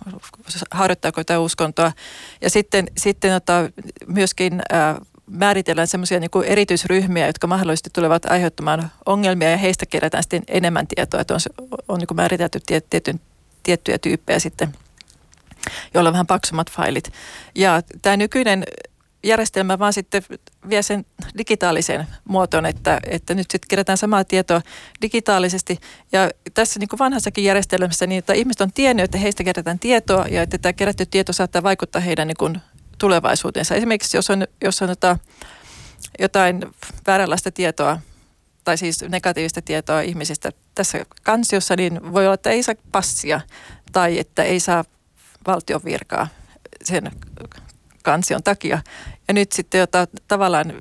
[0.70, 1.92] harjoittaako tämä uskontoa.
[2.40, 3.70] Ja sitten, sitten tota,
[4.06, 10.42] myöskin ää, määritellään semmoisia niin erityisryhmiä, jotka mahdollisesti tulevat aiheuttamaan ongelmia ja heistä kerätään sitten
[10.48, 11.40] enemmän tietoa, että on,
[11.88, 13.20] on niin määritelty tietyn,
[13.62, 14.72] tiettyjä tyyppejä sitten,
[15.94, 17.12] joilla on vähän paksummat failit.
[17.54, 18.64] Ja tämä nykyinen
[19.24, 20.22] järjestelmä vaan sitten
[20.70, 21.06] vie sen
[21.38, 24.62] digitaaliseen muotoon, että, että nyt sitten kerätään samaa tietoa
[25.02, 25.78] digitaalisesti.
[26.12, 30.26] Ja tässä niin kuin vanhassakin järjestelmässä niin, että ihmiset on tiennyt, että heistä kerätään tietoa
[30.30, 32.60] ja että tämä kerätty tieto saattaa vaikuttaa heidän niin kuin
[32.98, 33.74] tulevaisuutensa.
[33.74, 35.18] Esimerkiksi jos on, jos on jota,
[36.18, 36.60] jotain
[37.06, 37.98] vääränlaista tietoa
[38.64, 43.40] tai siis negatiivista tietoa ihmisistä tässä kansiossa, niin voi olla, että ei saa passia
[43.92, 44.84] tai että ei saa
[45.46, 46.28] valtion virkaa
[46.82, 47.10] sen
[48.04, 48.82] kansion takia.
[49.28, 50.72] Ja nyt sitten jota, tavallaan,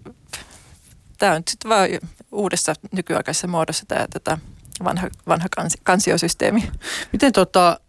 [1.17, 1.89] tämä on sitten vaan
[2.31, 4.37] uudessa nykyaikaisessa muodossa tämä tota,
[4.83, 6.63] vanha, vanha kans, kansiosysteemi.
[7.11, 7.79] Miten tota,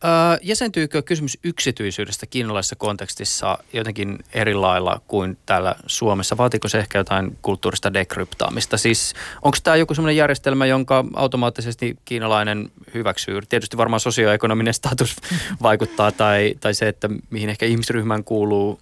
[0.42, 6.37] jäsentyykö kysymys yksityisyydestä kiinalaisessa kontekstissa jotenkin eri lailla kuin täällä Suomessa?
[6.37, 8.77] Vaatiko se ehkä jotain kulttuurista dekryptaamista?
[8.77, 13.40] Siis onko tämä joku sellainen järjestelmä, jonka automaattisesti kiinalainen hyväksyy?
[13.49, 15.16] Tietysti varmaan sosioekonominen status
[15.62, 18.79] vaikuttaa tai, tai se, että mihin ehkä ihmisryhmään kuuluu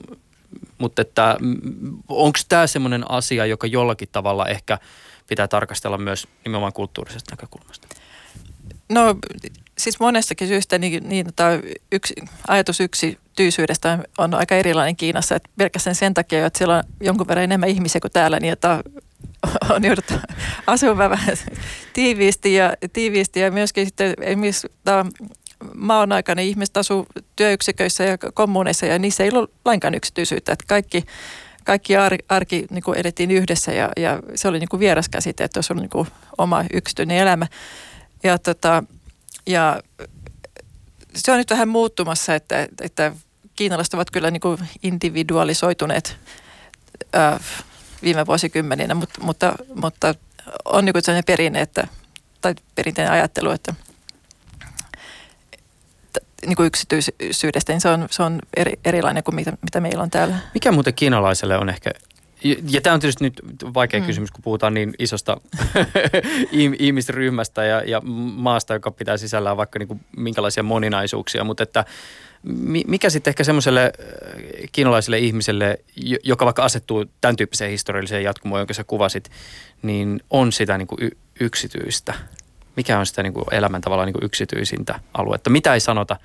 [0.82, 1.36] mutta että
[2.08, 4.78] onko tämä semmoinen asia, joka jollakin tavalla ehkä
[5.26, 7.88] pitää tarkastella myös nimenomaan kulttuurisesta näkökulmasta?
[8.88, 9.16] No
[9.78, 11.50] siis monestakin syystä niin, niin tämä
[11.92, 12.14] yksi,
[12.48, 15.34] ajatus yksityisyydestä on aika erilainen Kiinassa.
[15.34, 18.82] Että pelkästään sen takia, että siellä on jonkun verran enemmän ihmisiä kuin täällä, niin että
[19.74, 20.14] on jouduttu
[20.66, 21.36] asumaan vähän
[21.92, 24.68] tiiviisti ja, tiiviisti ja myöskin sitten esimerkiksi
[25.74, 30.52] maan aikana ihmiset asuu työyksiköissä ja kommuneissa ja niissä ei ollut lainkaan yksityisyyttä.
[30.52, 31.04] Että kaikki,
[31.64, 35.44] kaikki ar, arki niin kuin edettiin yhdessä ja, ja se oli niin kuin vieras käsite,
[35.44, 37.46] että olisi ollut niin kuin oma yksityinen elämä.
[38.22, 38.84] Ja, tota,
[39.46, 39.82] ja
[41.14, 43.12] se on nyt vähän muuttumassa, että, että
[43.56, 46.16] kiinalaiset ovat kyllä niin kuin individualisoituneet
[47.12, 47.40] ää,
[48.02, 50.14] viime vuosikymmeninä, mutta, mutta, mutta
[50.64, 51.86] on niin kuin sellainen perinne, että,
[52.40, 53.74] tai perinteinen ajattelu, että–
[56.46, 60.10] niin kuin yksityisyydestä, niin se on, se on eri, erilainen kuin mitä, mitä meillä on
[60.10, 60.36] täällä.
[60.54, 61.90] Mikä muuten kiinalaiselle on ehkä
[62.70, 63.42] ja tämä on tietysti nyt
[63.74, 64.06] vaikea mm.
[64.06, 65.40] kysymys, kun puhutaan niin isosta
[66.78, 68.00] ihmisryhmästä ja, ja
[68.34, 71.84] maasta, joka pitää sisällään vaikka niin kuin minkälaisia moninaisuuksia, mutta että
[72.86, 75.78] mikä sitten ehkä semmoiselle äh, kiinalaiselle ihmiselle,
[76.24, 79.30] joka vaikka asettuu tämän tyyppiseen historialliseen jatkumoon, jonka sä kuvasit,
[79.82, 82.14] niin on sitä niin kuin y- yksityistä?
[82.76, 85.50] Mikä on sitä niin kuin elämän tavallaan niin kuin yksityisintä aluetta.
[85.50, 86.16] Mitä ei sanota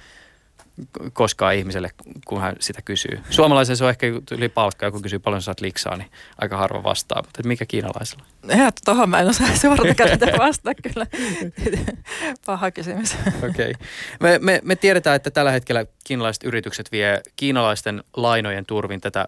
[1.14, 1.92] koskaan ihmiselle,
[2.26, 3.20] kun hän sitä kysyy.
[3.30, 7.22] Suomalaisen se on ehkä yli palkkaa, kun kysyy paljon saat liksaa, niin aika harva vastaa.
[7.22, 8.26] Mutta mikä kiinalaisella?
[8.48, 11.08] Ja tuohon mä en osaa suorata kädellä vastaa kyllä.
[12.46, 13.16] Paha kysymys.
[13.38, 13.50] Okei.
[13.50, 13.74] Okay.
[14.20, 19.28] Me, me, me tiedetään, että tällä hetkellä kiinalaiset yritykset vie kiinalaisten lainojen turvin tätä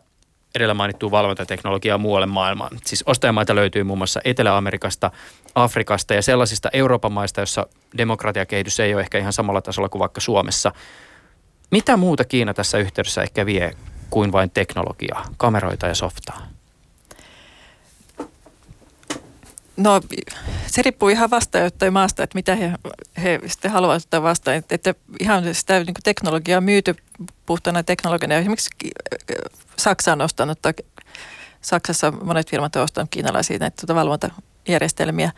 [0.56, 2.78] edellä mainittua valvontateknologiaa muualle maailmaan.
[2.86, 5.12] Siis ostajamaita löytyy muun muassa Etelä-Amerikasta,
[5.56, 10.22] Afrikasta ja sellaisista Euroopan maista, jossa demokratiakehitys ei ole ehkä ihan samalla tasolla kuin vaikka
[10.22, 10.72] Suomessa.
[11.72, 13.74] Mitä muuta Kiina tässä yhteydessä ehkä vie
[14.10, 16.59] kuin vain teknologiaa, kameroita ja softaa?
[19.80, 20.02] No
[20.68, 22.72] se riippuu ihan vastaanottajan maasta, että mitä he,
[23.24, 24.58] he sitten haluavat ottaa vastaan.
[24.58, 26.96] Että, että ihan sitä niin teknologiaa myyty
[27.46, 28.36] puhtana teknologiana.
[28.36, 28.70] Esimerkiksi
[29.78, 30.74] Saksa on ostanut, tai
[31.62, 35.32] Saksassa monet firmat ovat ostaneet kiinalaisia näitä tuota valvontajärjestelmiä.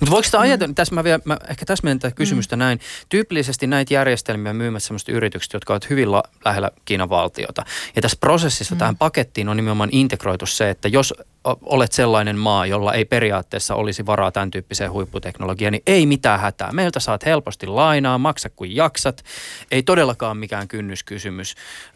[0.00, 0.74] Mutta voiko sitä ajatella, mm.
[0.74, 2.58] tässä mä, vielä, mä ehkä täsmennän tätä kysymystä mm.
[2.58, 7.64] näin, tyypillisesti näitä järjestelmiä myymät sellaiset yritykset, jotka ovat hyvin la, lähellä Kiinan valtiota.
[7.96, 8.78] Ja tässä prosessissa mm.
[8.78, 14.06] tähän pakettiin on nimenomaan integroitu se, että jos olet sellainen maa, jolla ei periaatteessa olisi
[14.06, 16.72] varaa tämän tyyppiseen huipputeknologiaan, niin ei mitään hätää.
[16.72, 19.24] Meiltä saat helposti lainaa, maksa kuin jaksat.
[19.70, 21.54] Ei todellakaan mikään kynnyskysymys.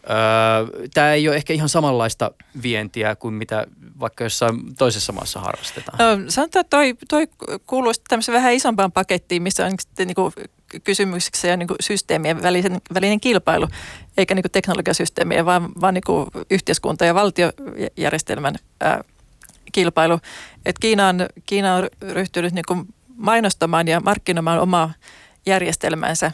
[0.09, 2.31] Öö, Tämä ei ole ehkä ihan samanlaista
[2.63, 3.67] vientiä kuin mitä
[3.99, 5.97] vaikka jossain toisessa maassa harrastetaan.
[5.97, 7.27] No, sanotaan, että toi, toi
[7.65, 10.33] kuuluu tämmöiseen vähän isompaan pakettiin, missä on sitten niin kuin
[10.83, 13.67] kysymyksiä ja niin systeemien välisen, välinen kilpailu,
[14.17, 19.03] eikä niin teknologiasysteemien, vaan, vaan niin yhteiskunta- ja valtiojärjestelmän ää,
[19.71, 20.19] kilpailu.
[20.65, 24.93] Et Kiina, on, Kiina on ryhtynyt niin kuin mainostamaan ja markkinoimaan omaa
[25.45, 26.31] järjestelmänsä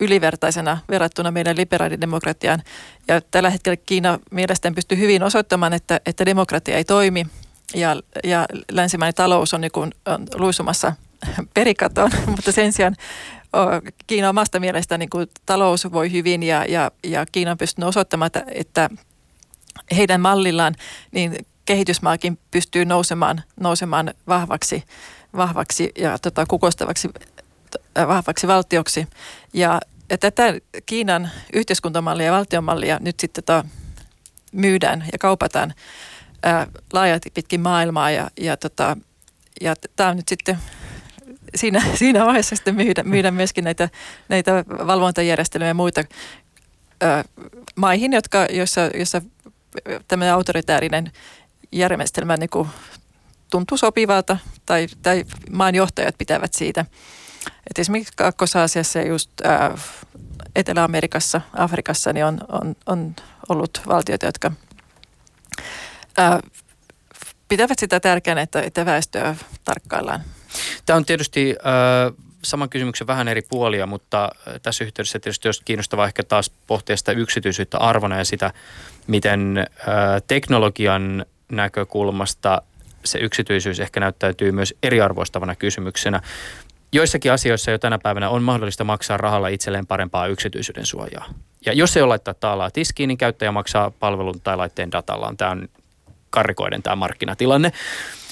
[0.00, 2.62] ylivertaisena verrattuna meidän liberaalidemokratiaan.
[3.08, 7.26] Ja tällä hetkellä Kiina mielestäni pystyy hyvin osoittamaan, että, että demokratia ei toimi
[7.74, 10.92] ja, ja länsimainen talous on, niin kuin, on luisumassa
[11.54, 12.96] perikatoon, mutta sen sijaan
[14.06, 18.26] Kiina omasta mielestä niin kuin talous voi hyvin ja, ja, ja Kiina on pystynyt osoittamaan,
[18.26, 18.90] että, että
[19.96, 20.74] heidän mallillaan
[21.12, 24.84] niin kehitysmaakin pystyy nousemaan, nousemaan vahvaksi,
[25.36, 27.08] vahvaksi ja tota, kukostavaksi
[28.08, 29.06] vahvaksi valtioksi.
[29.52, 30.54] Ja, ja tätä
[30.86, 33.64] Kiinan yhteiskuntamallia ja valtionmallia nyt sitten tota,
[34.52, 35.74] myydään ja kaupataan
[36.42, 38.96] ää, laajalti pitkin maailmaa ja, ja, tota,
[39.60, 40.58] ja tämä on nyt sitten
[41.54, 43.88] siinä, siinä vaiheessa sitten myydä, myydä myöskin näitä,
[44.28, 46.04] näitä valvontajärjestelmiä ja muita
[47.00, 47.24] ää,
[47.76, 49.22] maihin, jotka, joissa, joissa
[50.08, 51.12] tämmöinen autoritäärinen
[51.72, 52.68] järjestelmä niin kuin
[53.50, 56.84] tuntuu sopivalta tai, tai maanjohtajat pitävät siitä.
[57.70, 59.78] Et esimerkiksi Kaakkois-Aasiassa ja just ää,
[60.56, 63.16] Etelä-Amerikassa, Afrikassa niin on, on, on
[63.48, 64.52] ollut valtioita, jotka
[66.16, 66.40] ää,
[67.48, 70.20] pitävät sitä tärkeänä, että, että väestöä tarkkaillaan.
[70.86, 74.30] Tämä on tietysti äh, saman kysymyksen vähän eri puolia, mutta
[74.62, 78.52] tässä yhteydessä tietysti olisi kiinnostavaa ehkä taas pohtia sitä yksityisyyttä arvona ja sitä,
[79.06, 79.66] miten äh,
[80.26, 82.62] teknologian näkökulmasta
[83.04, 86.20] se yksityisyys ehkä näyttäytyy myös eriarvoistavana kysymyksenä.
[86.92, 91.24] Joissakin asioissa jo tänä päivänä on mahdollista maksaa rahalla itselleen parempaa yksityisyyden suojaa.
[91.66, 95.36] Ja jos ei ole laittaa taalaa tiskiin, niin käyttäjä maksaa palvelun tai laitteen datallaan.
[95.36, 95.68] Tämä on
[96.30, 97.72] karrikoiden tämä markkinatilanne.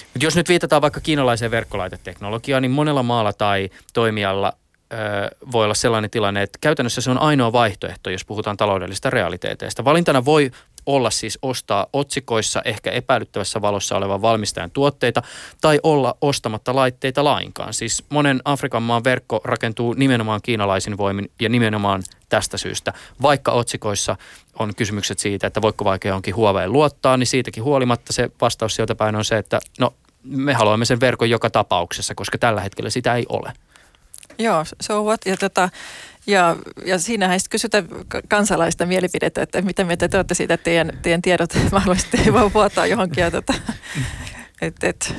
[0.02, 4.52] Mutta jos nyt viitataan vaikka kiinalaiseen verkkolaiteteknologiaan, niin monella maalla tai toimijalla
[4.92, 4.96] ö,
[5.52, 9.84] voi olla sellainen tilanne, että käytännössä se on ainoa vaihtoehto, jos puhutaan taloudellisista realiteeteista.
[9.84, 10.50] Valintana voi
[10.86, 15.22] olla siis ostaa otsikoissa ehkä epäilyttävässä valossa olevan valmistajan tuotteita
[15.60, 17.74] tai olla ostamatta laitteita lainkaan.
[17.74, 22.92] Siis monen Afrikan maan verkko rakentuu nimenomaan kiinalaisin voimin ja nimenomaan tästä syystä.
[23.22, 24.16] Vaikka otsikoissa
[24.58, 28.94] on kysymykset siitä, että voiko vaikka johonkin Huawei luottaa, niin siitäkin huolimatta se vastaus sieltä
[28.94, 33.14] päin on se, että no me haluamme sen verkon joka tapauksessa, koska tällä hetkellä sitä
[33.14, 33.52] ei ole.
[34.38, 35.20] Joo, so what?
[35.26, 35.68] Ja, tota,
[36.26, 37.88] ja, ja siinähän sitten kysytään
[38.28, 42.86] kansalaista mielipidettä, että mitä mieltä te olette siitä, että teidän, teidän tiedot mahdollisesti voi vuotaa
[42.86, 43.22] johonkin.
[43.22, 43.54] Ja tota,
[44.62, 45.14] et, et.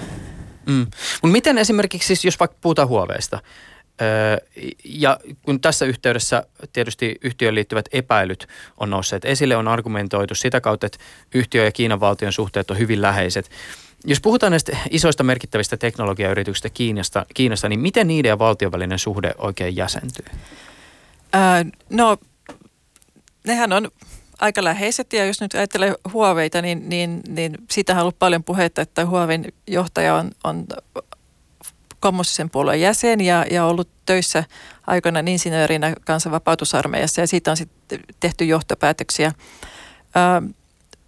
[0.65, 0.87] Mm.
[1.23, 3.39] Mut miten esimerkiksi, siis jos vaikka puhutaan huoveista,
[4.01, 4.37] öö,
[4.83, 6.43] ja kun tässä yhteydessä
[6.73, 8.47] tietysti yhtiöön liittyvät epäilyt
[8.77, 10.97] on nousseet esille, on argumentoitu sitä kautta, että
[11.33, 13.49] yhtiö ja Kiinan valtion suhteet on hyvin läheiset.
[14.05, 19.31] Jos puhutaan näistä isoista merkittävistä teknologiayrityksistä Kiinasta, Kiinasta niin miten niiden ja valtion välinen suhde
[19.37, 20.25] oikein jäsentyy?
[21.33, 22.17] Ää, no,
[23.47, 23.91] nehän on
[24.39, 28.81] aika läheiset ja jos nyt ajattelee Huaweita, niin, niin, niin siitähän on ollut paljon puhetta,
[28.81, 30.65] että Huawein johtaja on, on
[31.99, 34.43] kommunistisen puolueen jäsen ja, ja ollut töissä
[34.87, 39.31] aikoinaan insinöörinä kansanvapautusarmeijassa ja siitä on sitten tehty johtopäätöksiä.
[40.15, 40.41] Ää,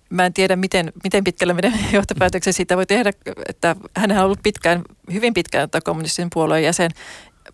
[0.10, 3.12] mä en tiedä, miten, miten pitkälle meidän johtopäätöksen siitä voi tehdä,
[3.50, 4.82] että hän on ollut pitkään,
[5.14, 6.92] hyvin pitkään kommunistisen puolueen jäsen.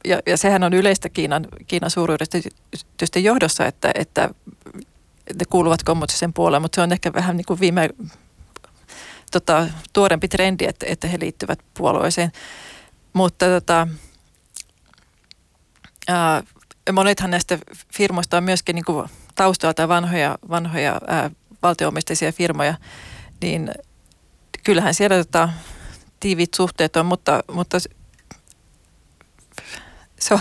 [0.06, 4.30] Ja, ja sehän on yleistä Kiinan, Kiinan suuryritysten johdossa, että, että
[5.40, 7.90] ne kuuluvat kommunistisen puoleen, mutta se on ehkä vähän niin kuin viime
[9.32, 12.32] tota, tuorempi trendi, että, että he liittyvät puolueeseen.
[13.14, 13.88] Mutta tota,
[16.08, 16.44] ää,
[16.92, 17.58] monethan näistä
[17.94, 21.32] firmoista on myöskin niin kuin taustalta vanhoja, vanhoja ää,
[21.66, 22.74] valtioomisteisia firmoja,
[23.42, 23.72] niin
[24.64, 25.50] kyllähän siellä tota,
[26.20, 27.78] tiivit suhteet on, mutta, mutta
[30.20, 30.40] se on,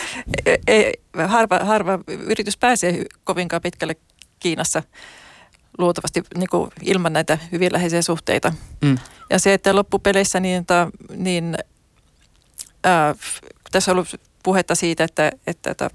[0.66, 0.92] ei,
[1.28, 3.96] harva, harva yritys pääsee kovinkaan pitkälle
[4.40, 4.82] Kiinassa
[5.78, 8.52] luultavasti niin kuin ilman näitä hyvin läheisiä suhteita.
[8.82, 8.98] Mm.
[9.30, 11.56] Ja se, että loppupeleissä niin, ta, niin
[12.84, 13.14] ää,
[13.72, 15.90] tässä on ollut puhetta siitä, että, että, että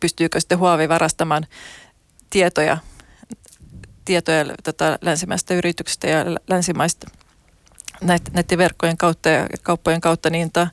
[0.00, 1.46] pystyykö sitten Huawei varastamaan
[2.32, 2.78] tietoja,
[4.04, 7.10] tietoja tota, länsimaista yrityksistä ja länsimaista
[8.34, 10.68] näiden, verkkojen kautta ja kauppojen kautta, niin ta,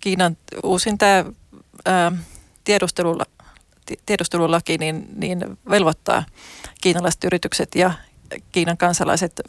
[0.00, 1.24] Kiinan uusin tämä
[2.64, 3.24] tiedustelula,
[4.06, 6.24] tiedustelulaki niin, niin velvoittaa
[6.80, 7.92] kiinalaiset yritykset ja
[8.52, 9.40] Kiinan kansalaiset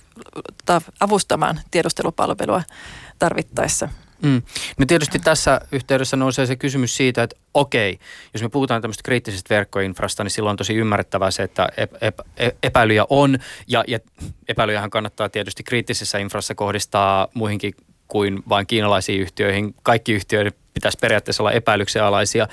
[1.00, 2.64] avustamaan tiedustelupalvelua
[3.20, 3.90] tarvittaessa.
[4.22, 4.42] Mm.
[4.78, 8.00] No tietysti tässä yhteydessä nousee se kysymys siitä, että okei,
[8.34, 11.70] jos me puhutaan tämmöistä kriittisestä verkkoinfrasta, niin silloin on tosi ymmärrettävää se, että
[12.64, 14.00] epäilyjä on, ja, ja
[14.48, 17.74] epäilyjähän kannattaa tietysti kriittisessä infrassa kohdistaa muihinkin
[18.08, 19.76] kuin vain kiinalaisiin yhtiöihin.
[19.84, 22.48] Kaikki yhtiöiden pitäisi periaatteessa olla epäilyksen alaisia.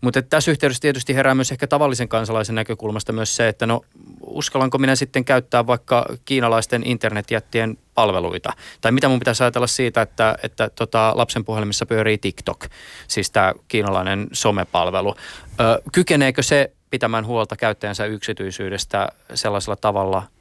[0.00, 3.80] Mutta tässä yhteydessä tietysti herää myös ehkä tavallisen kansalaisen näkökulmasta myös se, että no
[4.20, 8.52] uskallanko minä sitten käyttää vaikka kiinalaisten internetjättien palveluita?
[8.80, 12.66] Tai mitä mun pitäisi ajatella siitä, että, että tota, lapsen puhelimissa pyörii TikTok,
[13.08, 15.14] siis tämä kiinalainen somepalvelu.
[15.60, 20.22] Ö, kykeneekö se pitämään huolta käyttäjänsä yksityisyydestä sellaisella tavalla–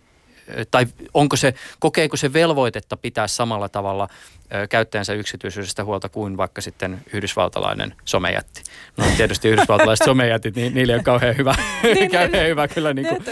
[0.72, 4.08] tai onko se, kokeeko se velvoitetta pitää samalla tavalla
[4.70, 8.64] käyttäjänsä yksityisyydestä huolta kuin vaikka sitten yhdysvaltalainen somejätti.
[8.98, 13.24] No tietysti yhdysvaltalaiset somejätit, niin niillä on kauhean hyvä, niin, kauhean hyvä kyllä niin kuin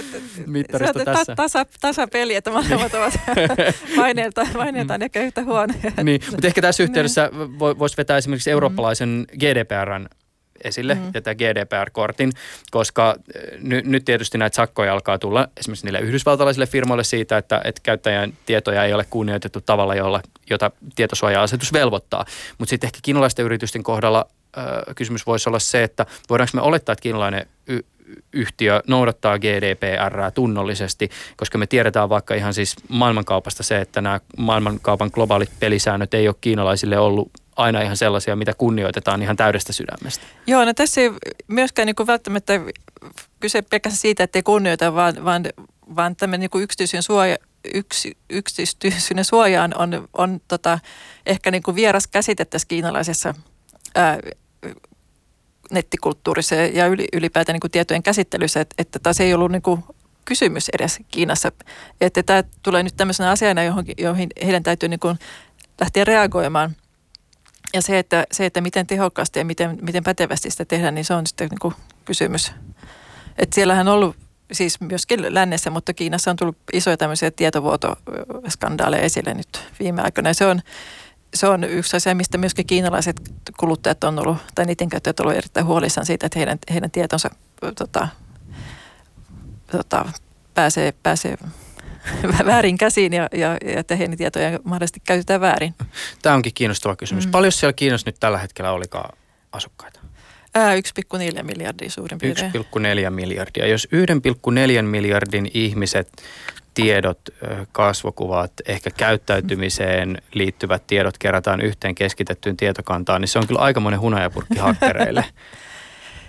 [0.45, 1.35] mittarista tässä.
[1.35, 3.13] Tasa, tasapeli, että molemmat ovat
[3.97, 5.91] maineilta, maineiltaan ehkä yhtä huonoja.
[6.03, 10.07] Niin, mutta ehkä tässä yhteydessä voisi vetää esimerkiksi eurooppalaisen GDPRn
[10.65, 11.11] esille mm.
[11.13, 12.31] ja tämä GDPR-kortin,
[12.71, 13.15] koska
[13.59, 18.33] ny, nyt tietysti näitä sakkoja alkaa tulla esimerkiksi niille yhdysvaltalaisille firmoille siitä, että, että käyttäjän
[18.45, 22.25] tietoja ei ole kunnioitettu tavalla, jolla, jota tietosuoja-asetus velvoittaa.
[22.57, 24.25] Mutta sitten ehkä kiinalaisten yritysten kohdalla
[24.95, 27.83] kysymys voisi olla se, että voidaanko me olettaa, että kiinalainen y-
[28.33, 35.09] yhtiö noudattaa GDPR tunnollisesti, koska me tiedetään vaikka ihan siis maailmankaupasta se, että nämä maailmankaupan
[35.13, 40.25] globaalit pelisäännöt ei ole kiinalaisille ollut aina ihan sellaisia, mitä kunnioitetaan ihan täydestä sydämestä.
[40.47, 41.11] Joo, no tässä ei
[41.47, 42.53] myöskään niin kuin välttämättä
[43.39, 45.43] kyse pelkästään siitä, että ei kunnioita, vaan, vaan,
[45.95, 47.37] vaan tämmöinen niin yksityisyyden suoja,
[47.73, 50.79] yksi, yksityisyyden suojaan on, on tota,
[51.25, 53.33] ehkä niin kuin vieras käsite tässä kiinalaisessa
[53.95, 54.19] ää,
[55.71, 59.83] nettikulttuurissa ja ylipäätään niin kuin tietojen käsittelyssä, että, että taas ei ollut niin kuin
[60.25, 61.51] kysymys edes Kiinassa.
[62.01, 65.19] Että tämä tulee nyt tämmöisenä asiana, johon, joihin heidän täytyy niin kuin
[65.81, 66.75] lähteä reagoimaan.
[67.75, 71.13] Ja se että, se, että miten tehokkaasti ja miten, miten pätevästi sitä tehdään, niin se
[71.13, 71.73] on sitten niin kuin
[72.05, 72.51] kysymys.
[73.37, 74.15] Että siellähän on ollut
[74.51, 80.33] siis myöskin lännessä, mutta Kiinassa on tullut isoja tämmöisiä tietovuotoskandaaleja esille nyt viime aikoina.
[80.33, 80.61] Se on,
[81.33, 83.21] se on yksi asia, mistä myöskin kiinalaiset
[83.59, 87.29] kuluttajat on ollut, tai niiden käyttäjät on ollut erittäin huolissaan siitä, että heidän, heidän tietonsa
[87.75, 88.07] tota,
[89.71, 90.05] tota,
[90.53, 91.37] pääsee, pääsee
[92.45, 95.75] väärin käsiin ja, ja, ja että heidän tietoja mahdollisesti käytetään väärin.
[96.21, 97.25] Tämä onkin kiinnostava kysymys.
[97.25, 97.31] Mm.
[97.31, 99.17] Paljon siellä Kiinassa nyt tällä hetkellä olikaan
[99.51, 99.99] asukkaita?
[101.37, 102.51] 1,4 miljardia suurin piirtein.
[102.53, 103.67] 1,4 miljardia.
[103.67, 106.23] Jos 1,4 miljardin ihmiset
[106.73, 107.19] tiedot,
[107.71, 114.59] kasvokuvat, ehkä käyttäytymiseen liittyvät tiedot kerätään yhteen keskitettyyn tietokantaan, niin se on kyllä aikamoinen hunajapurkki
[114.59, 115.25] hakkereille.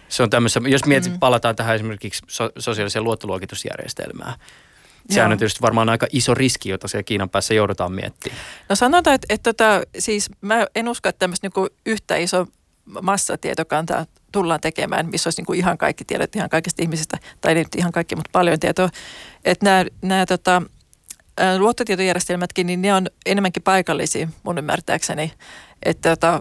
[0.08, 1.18] Se on tämmössä, jos mietit, mm.
[1.18, 4.34] palataan tähän esimerkiksi so- sosiaaliseen luottoluokitusjärjestelmään.
[5.10, 8.40] Sehän on tietysti varmaan aika iso riski, jota siellä Kiinan päässä joudutaan miettimään.
[8.68, 12.46] No sanotaan, että, että, että siis mä en usko, että tämmöistä niin yhtä iso
[13.02, 17.54] massatietokantaa tullaan tekemään, missä olisi niin kuin ihan kaikki tiedot ihan kaikista ihmisistä, tai ei
[17.54, 18.88] nyt ihan kaikki, mutta paljon tietoa.
[19.44, 20.62] Että nämä, nämä tota,
[21.58, 25.32] luottotietojärjestelmätkin, niin ne on enemmänkin paikallisia mun ymmärtääkseni.
[25.82, 26.40] Että tota,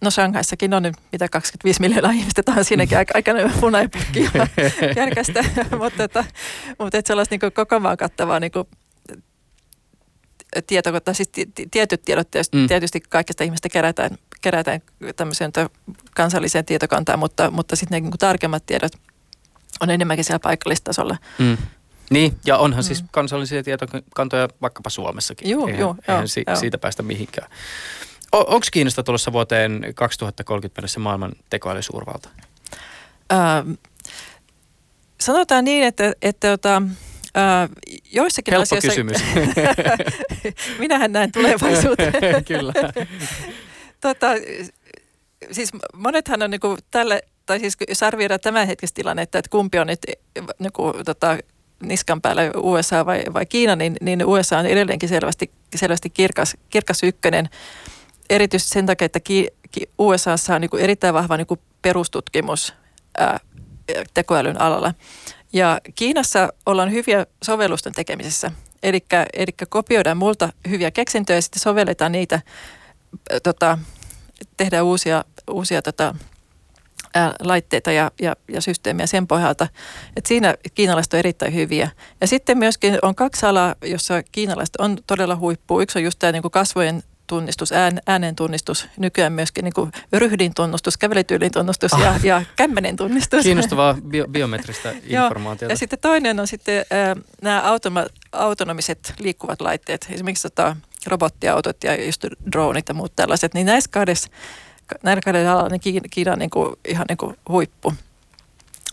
[0.00, 4.30] No Shanghaissakin on nyt mitä 25 miljoonaa ihmistä, tämä on siinäkin aika, aika punaipuhki
[4.96, 5.44] järkästä,
[5.78, 6.24] mutta, että,
[6.78, 8.52] mutta että sellaista niin koko maan kattavaa niin
[10.66, 11.30] tieto, tai siis
[11.70, 12.66] tietyt tiedot tietysti, mm.
[12.66, 14.80] tietysti kaikista ihmistä kerätään, kerätään
[15.16, 15.52] tämmöiseen
[16.14, 18.92] kansalliseen tietokantaan, mutta, mutta sitten ne niin tarkemmat tiedot
[19.80, 21.16] on enemmänkin siellä paikallistasolla.
[21.38, 21.56] Mm.
[22.10, 23.02] Niin, ja onhan siis mm.
[23.02, 25.50] siis kansallisia tietokantoja vaikkapa Suomessakin.
[25.50, 26.56] Joo, eihän, joo, eihän joo, si- joo.
[26.56, 27.50] siitä päästä mihinkään.
[28.32, 32.28] Onko Kiinasta tulossa vuoteen 2030 mennessä maailman tekoälysuurvalta?
[33.32, 33.72] Ähm,
[35.20, 36.82] sanotaan niin, että, että, että tota,
[37.36, 37.68] äh,
[38.12, 38.88] joissakin Helppo asioissa...
[38.88, 39.16] kysymys.
[40.78, 42.12] Minähän näen tulevaisuuteen.
[42.48, 42.72] Kyllä.
[44.00, 44.26] tota,
[45.50, 50.00] siis monethan on niinku tälle, tai siis jos arvioidaan tämänhetkistä tilannetta, että kumpi on nyt
[50.58, 51.38] niinku, tota,
[51.82, 57.02] niskan päällä USA vai, vai Kiina, niin, niin USA on edelleenkin selvästi, selvästi kirkas, kirkas
[57.02, 57.48] ykkönen.
[58.30, 62.74] Erityisesti sen takia, että Ki, Ki, USAssa on niin kuin erittäin vahva niin kuin perustutkimus
[63.18, 63.40] ää,
[64.14, 64.94] tekoälyn alalla.
[65.52, 68.50] Ja Kiinassa ollaan hyviä sovellusten tekemisessä.
[68.82, 69.00] Eli
[69.68, 72.40] kopioidaan multa hyviä keksintöjä ja sitten sovelletaan niitä,
[73.42, 73.78] tota,
[74.56, 76.14] tehdään uusia, uusia tota,
[77.14, 79.68] ää, laitteita ja, ja, ja systeemiä sen pohjalta.
[80.16, 81.90] Et siinä kiinalaiset on erittäin hyviä.
[82.20, 85.80] Ja sitten myöskin on kaksi alaa, jossa kiinalaiset on todella huippu.
[85.80, 90.54] Yksi on just tämä niin kasvojen tunnistus, ään, äänen tunnistus, nykyään myöskin niin kuin ryhdin
[90.54, 92.24] tunnustus, kävelytyylin tunnustus ja, ah.
[92.24, 93.42] ja kämmenen tunnistus.
[93.42, 95.72] Kiinnostavaa bio, biometristä informaatiota.
[95.72, 100.76] ja sitten toinen on sitten äh, nämä automa- autonomiset liikkuvat laitteet, esimerkiksi tota,
[101.06, 104.30] robottiautot ja just dronit ja muut tällaiset, niin näissä kahdessa
[105.02, 107.92] näillä kahdella alalla niin Kiina, Kiina on niin kuin, ihan niin kuin huippu.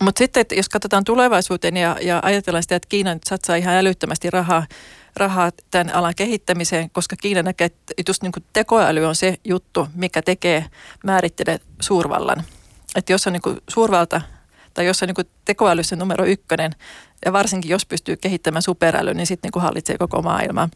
[0.02, 3.74] Mutta sitten, että jos katsotaan tulevaisuuteen ja, ja ajatellaan sitä, että Kiina nyt satsaa ihan
[3.74, 4.66] älyttömästi rahaa,
[5.16, 10.22] rahaa tämän alan kehittämiseen, koska Kiina näkee, että just niin tekoäly on se juttu, mikä
[10.22, 10.66] tekee,
[11.04, 12.44] määrittelee suurvallan.
[12.94, 14.20] Että jos on niin suurvalta
[14.74, 16.72] tai jos on niin tekoälyssä numero ykkönen,
[17.24, 20.68] ja varsinkin jos pystyy kehittämään superäly, niin sitten niin hallitsee koko maailmaa.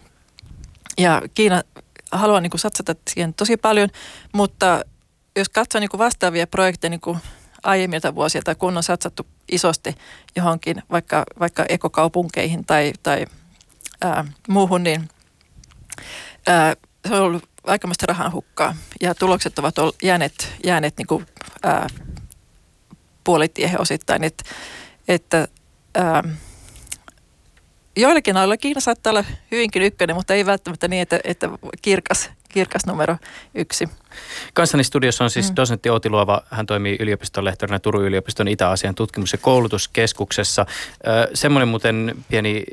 [0.98, 1.62] Ja Kiina
[2.12, 3.88] haluaa niin satsata siihen tosi paljon,
[4.32, 4.84] mutta
[5.36, 7.20] jos katsoo niin vastaavia projekteja niin
[7.62, 9.94] aiemmilta vuosilta, kun on satsattu isosti
[10.36, 13.26] johonkin vaikka, vaikka ekokaupunkeihin tai, tai
[14.00, 15.08] ää, muuhun, niin
[16.46, 16.76] ää,
[17.08, 18.76] se on ollut aikamoista rahan hukkaa.
[19.00, 21.26] Ja tulokset ovat jääneet, jääneet niin kuin,
[21.62, 21.86] ää,
[23.24, 24.44] puolitiehen osittain, Et,
[25.08, 25.48] että
[25.94, 26.22] ää,
[27.96, 31.48] joillakin aloilla Kiina saattaa olla hyvinkin ykkönen, mutta ei välttämättä niin, että, että
[31.82, 33.16] kirkas, kirkas numero
[33.55, 33.88] yksi.
[34.55, 35.57] Kanssani studiossa on siis mm.
[35.57, 36.42] dosentti Outi Luova.
[36.51, 40.66] Hän toimii yliopiston lehtorina Turun yliopiston Itä-Asian tutkimus- ja koulutuskeskuksessa.
[41.34, 42.64] semmoinen muuten pieni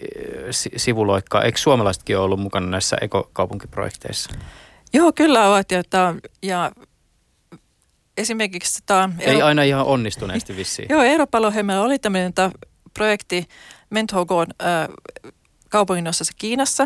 [0.78, 1.42] sivuloikka.
[1.42, 4.30] Eikö suomalaisetkin ole ollut mukana näissä ekokaupunkiprojekteissa?
[4.94, 5.72] Joo, kyllä ovat.
[5.72, 5.84] Ja,
[6.44, 6.72] ja
[8.18, 8.80] esimerkiksi...
[8.86, 9.46] Tämä Ei Euro...
[9.46, 10.88] aina ihan onnistuneesti vissiin.
[10.90, 11.46] Joo, Euroopan
[11.80, 12.34] oli tämmöinen
[12.94, 13.48] projekti
[13.90, 14.88] Menthogon äh,
[15.70, 16.84] kaupunginosassa Kiinassa,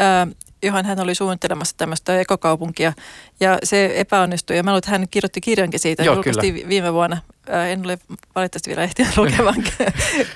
[0.00, 0.28] äh,
[0.62, 2.92] johon hän oli suunnittelemassa tämmöistä ekokaupunkia.
[3.40, 4.56] Ja se epäonnistui.
[4.56, 6.02] Ja mä luulen, että hän kirjoitti kirjankin siitä.
[6.02, 6.68] Joo, julkaistiin kyllä.
[6.68, 7.18] viime vuonna.
[7.54, 7.98] Äh, en ole
[8.34, 9.64] valitettavasti vielä ehtinyt lukemaan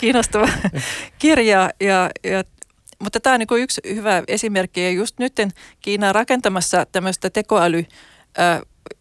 [0.00, 0.48] kiinnostava
[1.18, 1.70] kirjaa.
[1.80, 2.44] Ja, ja
[2.98, 4.84] mutta tämä on niin yksi hyvä esimerkki.
[4.84, 5.32] Ja just nyt
[5.80, 7.84] Kiina on rakentamassa tämmöistä tekoäly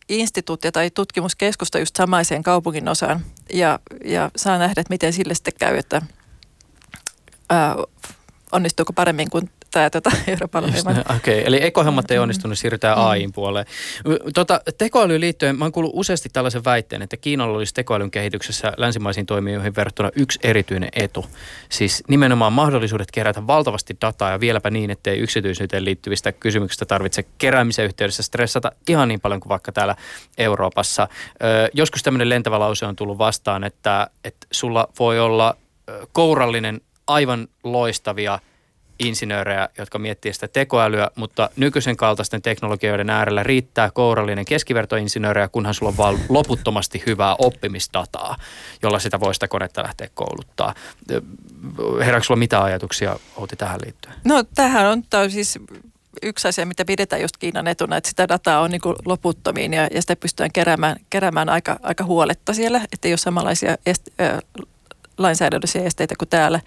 [0.09, 3.25] instituuttia tai tutkimuskeskusta just samaiseen kaupungin osaan.
[3.53, 6.01] Ja, ja saa nähdä, että miten sille sitten käy, että
[7.49, 7.75] ää,
[8.51, 11.41] onnistuuko paremmin kuin tämä tota, Euroopan Okei, okay.
[11.45, 13.03] eli ekohommat ei onnistunut, siirrytään mm.
[13.03, 13.65] AIin puoleen.
[14.33, 19.25] Tota, tekoälyyn liittyen, mä oon kuullut useasti tällaisen väitteen, että Kiinalla olisi tekoälyn kehityksessä länsimaisiin
[19.25, 21.25] toimijoihin verrattuna yksi erityinen etu.
[21.69, 27.85] Siis nimenomaan mahdollisuudet kerätä valtavasti dataa ja vieläpä niin, ettei yksityisyyteen liittyvistä kysymyksistä tarvitse keräämisen
[27.85, 29.95] yhteydessä stressata ihan niin paljon kuin vaikka täällä
[30.37, 31.07] Euroopassa.
[31.43, 35.57] Ö, joskus tämmöinen lentävä lause on tullut vastaan, että, että sulla voi olla
[36.13, 38.39] kourallinen aivan loistavia–
[38.99, 45.89] insinöörejä, jotka miettii sitä tekoälyä, mutta nykyisen kaltaisten teknologioiden äärellä riittää kourallinen keskivertoinsinöörejä, kunhan sulla
[45.89, 48.35] on vaan loputtomasti hyvää oppimisdataa,
[48.81, 50.73] jolla sitä voi sitä konetta lähteä kouluttaa.
[51.99, 54.15] Herääkö sulla mitä ajatuksia, Outi, tähän liittyen?
[54.23, 55.59] No tähän on tämä siis
[56.23, 60.01] yksi asia, mitä pidetään just Kiinan etuna, että sitä dataa on niin loputtomiin ja, ja
[60.01, 64.39] sitä pystytään keräämään, keräämään aika, aika huoletta siellä, että ei ole samanlaisia est, äh,
[65.17, 66.59] lainsäädännöllisiä esteitä kuin täällä.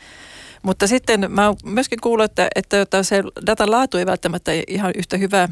[0.63, 5.17] Mutta sitten mä oon myöskin kuullut, että, että se datan laatu ei välttämättä ihan yhtä
[5.17, 5.49] hyvää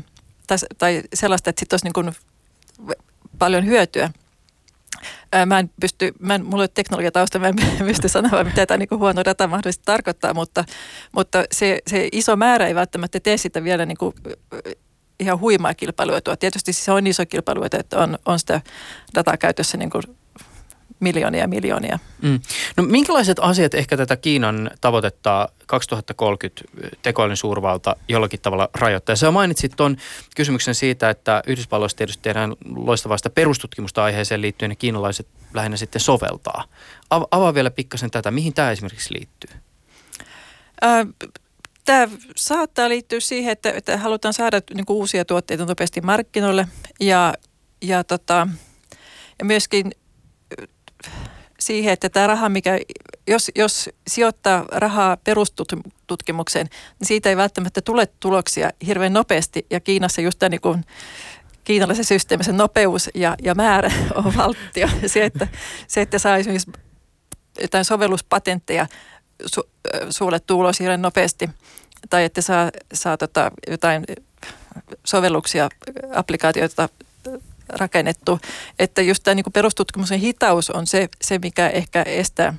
[0.46, 2.12] tai, tai sellaista, että sitten olisi niin kuin
[3.38, 4.10] paljon hyötyä.
[5.46, 8.78] Mä en pysty, mä en, mulla ei ole teknologiatausta, mä en pysty sanoa, mitä tämä
[8.78, 10.64] niin huono data mahdollisesti tarkoittaa, mutta,
[11.12, 14.14] mutta se, se iso määrä ei välttämättä tee sitä vielä niin kuin
[15.20, 16.36] ihan huimaa kilpailuetua.
[16.36, 18.60] Tietysti se on iso kilpailuetu, että on, on sitä
[19.14, 20.02] dataa käytössä niin kuin
[21.00, 21.98] miljoonia ja miljoonia.
[22.22, 22.40] Mm.
[22.76, 26.62] No minkälaiset asiat ehkä tätä Kiinan tavoitetta 2030
[27.02, 29.16] tekoälyn suurvalta jollakin tavalla rajoittaa?
[29.16, 29.96] Sä mainitsit tuon
[30.36, 36.64] kysymyksen siitä, että Yhdysvalloissa tietysti tehdään loistavasta perustutkimusta aiheeseen liittyen ja kiinalaiset lähinnä sitten soveltaa.
[37.10, 38.30] Avaa vielä pikkasen tätä.
[38.30, 39.50] Mihin tämä esimerkiksi liittyy?
[41.84, 46.68] Tämä saattaa liittyä siihen, että, että halutaan saada niin uusia tuotteita nopeasti markkinoille
[47.00, 47.34] ja,
[47.82, 48.48] ja, tota,
[49.38, 49.92] ja myöskin
[51.60, 52.78] siihen, että tämä raha, mikä,
[53.26, 56.66] jos, jos sijoittaa rahaa perustutkimukseen,
[56.98, 59.66] niin siitä ei välttämättä tule tuloksia hirveän nopeasti.
[59.70, 60.84] Ja Kiinassa just tämä niin kuin,
[61.64, 63.92] kiinalaisen systeemisen nopeus ja, ja määrä
[64.24, 64.88] on valtio.
[65.06, 65.48] Se, että,
[65.88, 66.72] se, että saa esimerkiksi
[67.60, 68.86] jotain sovelluspatentteja
[69.46, 69.62] su,
[70.10, 71.50] suulle tulos hirveän nopeasti,
[72.10, 74.04] tai että saa, saa tota, jotain
[75.04, 75.68] sovelluksia,
[76.14, 76.88] applikaatioita
[77.68, 78.40] rakennettu.
[78.78, 82.54] Että just tämä niin perustutkimuksen hitaus on se, se mikä ehkä estää,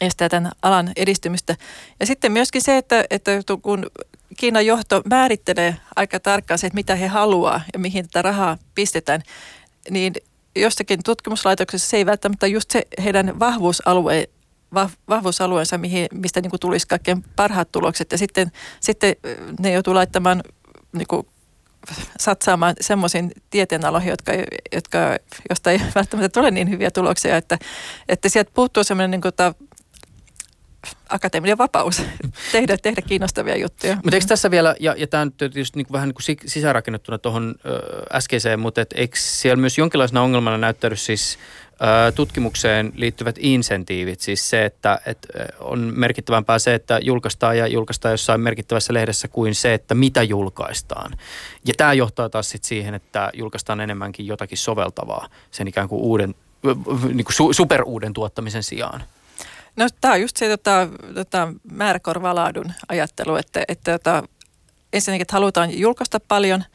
[0.00, 1.56] estää tämän alan edistymistä.
[2.00, 3.30] Ja sitten myöskin se, että, että
[3.62, 3.86] kun
[4.36, 9.22] Kiinan johto määrittelee aika tarkkaan se, että mitä he haluaa ja mihin tätä rahaa pistetään,
[9.90, 10.14] niin
[10.56, 14.28] jossakin tutkimuslaitoksessa se ei välttämättä just se heidän vahvuusalue,
[15.08, 18.12] vahvuusalueensa, mihin, mistä niin kuin tulisi kaikkein parhaat tulokset.
[18.12, 19.16] Ja sitten, sitten
[19.60, 20.42] ne joutuu laittamaan
[20.92, 21.26] niin kuin
[22.20, 24.32] satsaamaan semmoisiin tieteenaloihin, jotka,
[24.72, 24.98] jotka,
[25.50, 27.58] josta ei välttämättä tule niin hyviä tuloksia, että,
[28.08, 29.54] että sieltä puuttuu semmoinen niin kuin, ta,
[31.08, 32.02] akateeminen vapaus
[32.52, 33.94] tehdä, tehdä kiinnostavia juttuja.
[33.94, 37.18] Mutta eikö tässä vielä, ja, ja tämä on tietysti niin kuin vähän niin kuin sisäänrakennettuna
[37.18, 37.54] tuohon
[38.12, 41.38] äskeiseen, mutta eikö siellä myös jonkinlaisena ongelmana näyttänyt siis
[42.14, 45.28] tutkimukseen liittyvät insentiivit, siis se, että, että
[45.60, 51.12] on merkittävämpää se, että julkaistaan ja julkaistaan jossain merkittävässä lehdessä kuin se, että mitä julkaistaan.
[51.66, 56.34] Ja tämä johtaa taas sit siihen, että julkaistaan enemmänkin jotakin soveltavaa sen ikään kuin uuden,
[57.12, 59.02] niin kuin su, superuuden tuottamisen sijaan.
[59.76, 64.22] No tämä on just se tota, tota, määräkorvalaadun ajattelu, että, että tota,
[64.92, 66.64] ensinnäkin että halutaan julkaista paljon–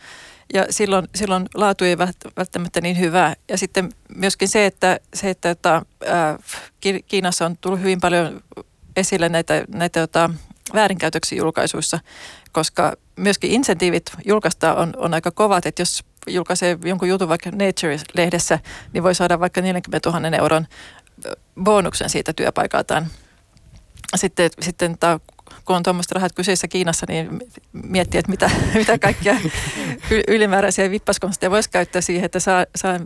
[0.53, 1.97] ja silloin, silloin laatu ei
[2.37, 3.35] välttämättä niin hyvää.
[3.49, 5.55] Ja sitten myöskin se, että, se, että,
[6.05, 6.39] ää,
[7.07, 8.41] Kiinassa on tullut hyvin paljon
[8.95, 10.29] esille näitä, näitä jota,
[10.73, 11.99] väärinkäytöksiä julkaisuissa,
[12.51, 18.59] koska myöskin insentiivit julkaista on, on aika kovat, että jos julkaisee jonkun jutun vaikka Nature-lehdessä,
[18.93, 20.67] niin voi saada vaikka 40 000 euron
[21.63, 23.07] bonuksen siitä työpaikaltaan.
[24.15, 25.19] Sitten, sitten tämä
[25.65, 27.39] kun on tuommoista rahat kyseessä Kiinassa, niin
[27.71, 29.35] miettii, että mitä, mitä kaikkia
[30.27, 32.99] ylimääräisiä vippaskonsteja voisi käyttää siihen, että saa, saa,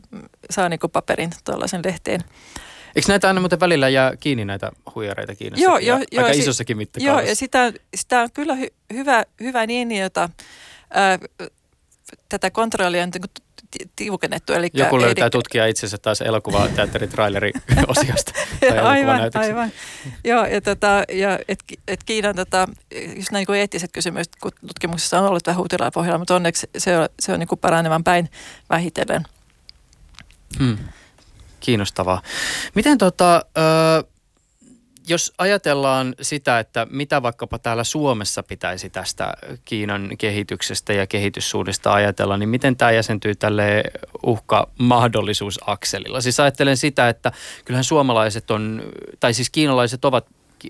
[0.50, 2.22] saa niin kuin paperin tuollaisen lehteen.
[2.96, 5.64] Eikö näitä aina muuten välillä jää kiinni näitä huijareita Kiinassa?
[5.64, 6.26] Joo, joo, joo.
[6.26, 7.22] Aika isossakin mittakaavassa.
[7.22, 10.30] Joo, ja sitä, sitä on kyllä hy, hyvä, hyvä niin, jota
[10.94, 11.20] ää,
[12.30, 13.32] tätä kontrollia on niin
[13.96, 14.54] tiukennettu.
[14.54, 15.32] Eli Joku löytää edi...
[15.32, 17.52] tutkia itsensä taas elokuvateatteritraileri
[17.88, 18.34] osiosta.
[18.84, 19.72] aivan, aivan.
[20.24, 22.68] Joo, ja, tota, ja et, et Kiinan tota,
[23.16, 26.98] just näin kuin eettiset kysymykset, kun tutkimuksessa on ollut vähän huutilaa pohjalla, mutta onneksi se
[26.98, 28.30] on, se on niin kuin paranevan päin
[28.70, 29.24] vähitellen.
[30.60, 30.78] Hmm.
[31.60, 32.22] Kiinnostavaa.
[32.76, 34.11] Miten tota, ö,
[35.12, 39.34] jos ajatellaan sitä, että mitä vaikkapa täällä Suomessa pitäisi tästä
[39.66, 43.84] Kiinan kehityksestä ja kehityssuunnista ajatella, niin miten tämä jäsentyy tälle
[44.26, 46.22] uhka-mahdollisuusakselilla?
[46.22, 47.32] Siis ajattelen sitä, että
[47.66, 48.84] kyllähän suomalaiset on,
[49.20, 50.26] tai siis kiinalaiset ovat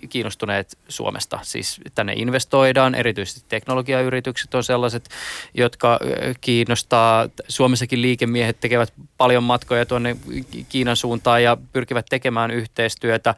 [0.09, 1.39] kiinnostuneet Suomesta.
[1.43, 5.09] Siis tänne investoidaan, erityisesti teknologiayritykset on sellaiset,
[5.53, 5.99] jotka
[6.41, 7.29] kiinnostaa.
[7.47, 10.17] Suomessakin liikemiehet tekevät paljon matkoja tuonne
[10.69, 13.35] Kiinan suuntaan ja pyrkivät tekemään yhteistyötä.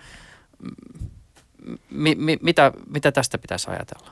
[1.89, 4.11] Mi, mi, mitä, mitä tästä pitäisi ajatella?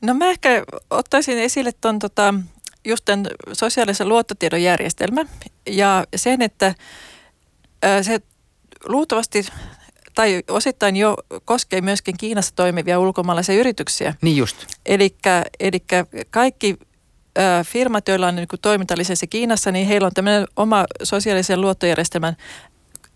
[0.00, 2.34] No mä ehkä ottaisin esille tuon tota,
[2.84, 5.28] just tämän sosiaalisen luottotiedon järjestelmän
[5.66, 6.74] ja sen, että
[8.02, 8.20] se
[8.84, 9.46] luultavasti
[10.14, 14.14] tai osittain jo koskee myöskin Kiinassa toimivia ulkomaalaisia yrityksiä.
[14.22, 14.56] Niin just.
[14.86, 15.84] Eli
[16.30, 16.78] kaikki
[17.64, 22.36] firmat, joilla on niin toimintalisenssi Kiinassa, niin heillä on tämmöinen oma sosiaalisen luottojärjestelmän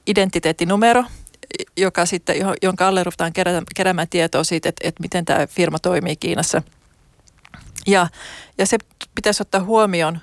[0.07, 1.05] identiteettinumero,
[1.77, 3.33] joka sitten, jonka alle ruvetaan
[3.75, 6.63] keräämään tietoa siitä, että, että miten tämä firma toimii Kiinassa.
[7.87, 8.07] Ja,
[8.59, 8.79] ja se
[9.15, 10.19] pitäisi ottaa huomioon,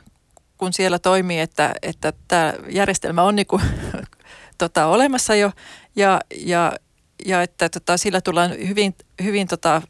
[0.57, 3.61] kun siellä toimii, että, että tämä järjestelmä on niin kuin,
[4.57, 5.51] tota, olemassa jo
[5.95, 6.73] ja, ja,
[7.25, 9.81] ja että tota, sillä tullaan hyvin, hyvin tota,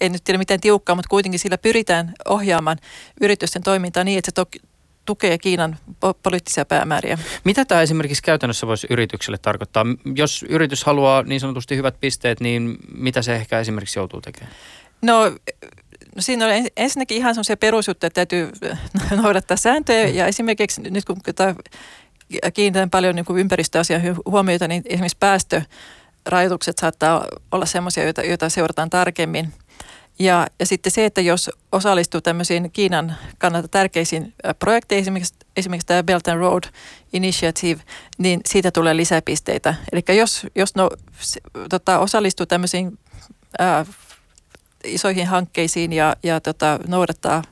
[0.00, 2.78] en nyt tiedä miten tiukkaa, mutta kuitenkin sillä pyritään ohjaamaan
[3.20, 4.46] yritysten toimintaa niin, että se to,
[5.04, 7.18] tukee Kiinan po- poliittisia päämääriä.
[7.44, 9.86] Mitä tämä esimerkiksi käytännössä voisi yritykselle tarkoittaa?
[10.14, 14.54] Jos yritys haluaa niin sanotusti hyvät pisteet, niin mitä se ehkä esimerkiksi joutuu tekemään?
[15.02, 15.32] No
[16.16, 18.50] No siinä on ensinnäkin ihan sellaisia perusjuttuja, että täytyy
[19.22, 21.16] noudattaa sääntöjä ja esimerkiksi nyt kun
[22.54, 29.52] kiinnitän paljon niin ympäristöasian huomiota, niin esimerkiksi päästörajoitukset saattaa olla sellaisia, joita, joita seurataan tarkemmin.
[30.22, 36.02] Ja, ja sitten se, että jos osallistuu tämmöisiin Kiinan kannalta tärkeisiin projekteihin, esimerkiksi, esimerkiksi tämä
[36.02, 36.64] Belt and Road
[37.12, 37.80] Initiative,
[38.18, 39.74] niin siitä tulee lisäpisteitä.
[39.92, 40.90] Eli jos, jos no,
[41.70, 42.98] tota, osallistuu tämmöisiin
[43.58, 43.86] ää,
[44.84, 47.42] isoihin hankkeisiin ja, ja tota, noudattaa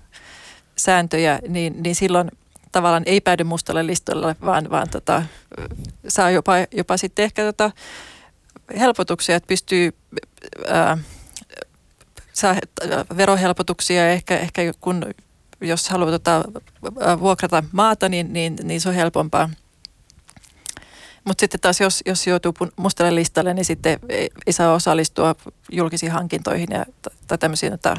[0.76, 2.30] sääntöjä, niin, niin silloin
[2.72, 5.22] tavallaan ei päädy mustalle listalle, vaan, vaan tota,
[6.08, 7.70] saa jopa, jopa sitten ehkä tota
[8.78, 9.92] helpotuksia, että pystyy
[10.68, 10.98] ää,
[12.40, 12.54] saa
[13.16, 15.04] verohelpotuksia ehkä, ehkä kun
[15.60, 16.44] jos haluaa tota,
[17.20, 19.50] vuokrata maata, niin, niin, niin se on helpompaa.
[21.24, 25.34] Mutta sitten taas, jos, jos joutuu mustalle listalle, niin sitten ei, ei saa osallistua
[25.72, 26.84] julkisiin hankintoihin ja,
[27.26, 27.96] tai tämmöisiin tota,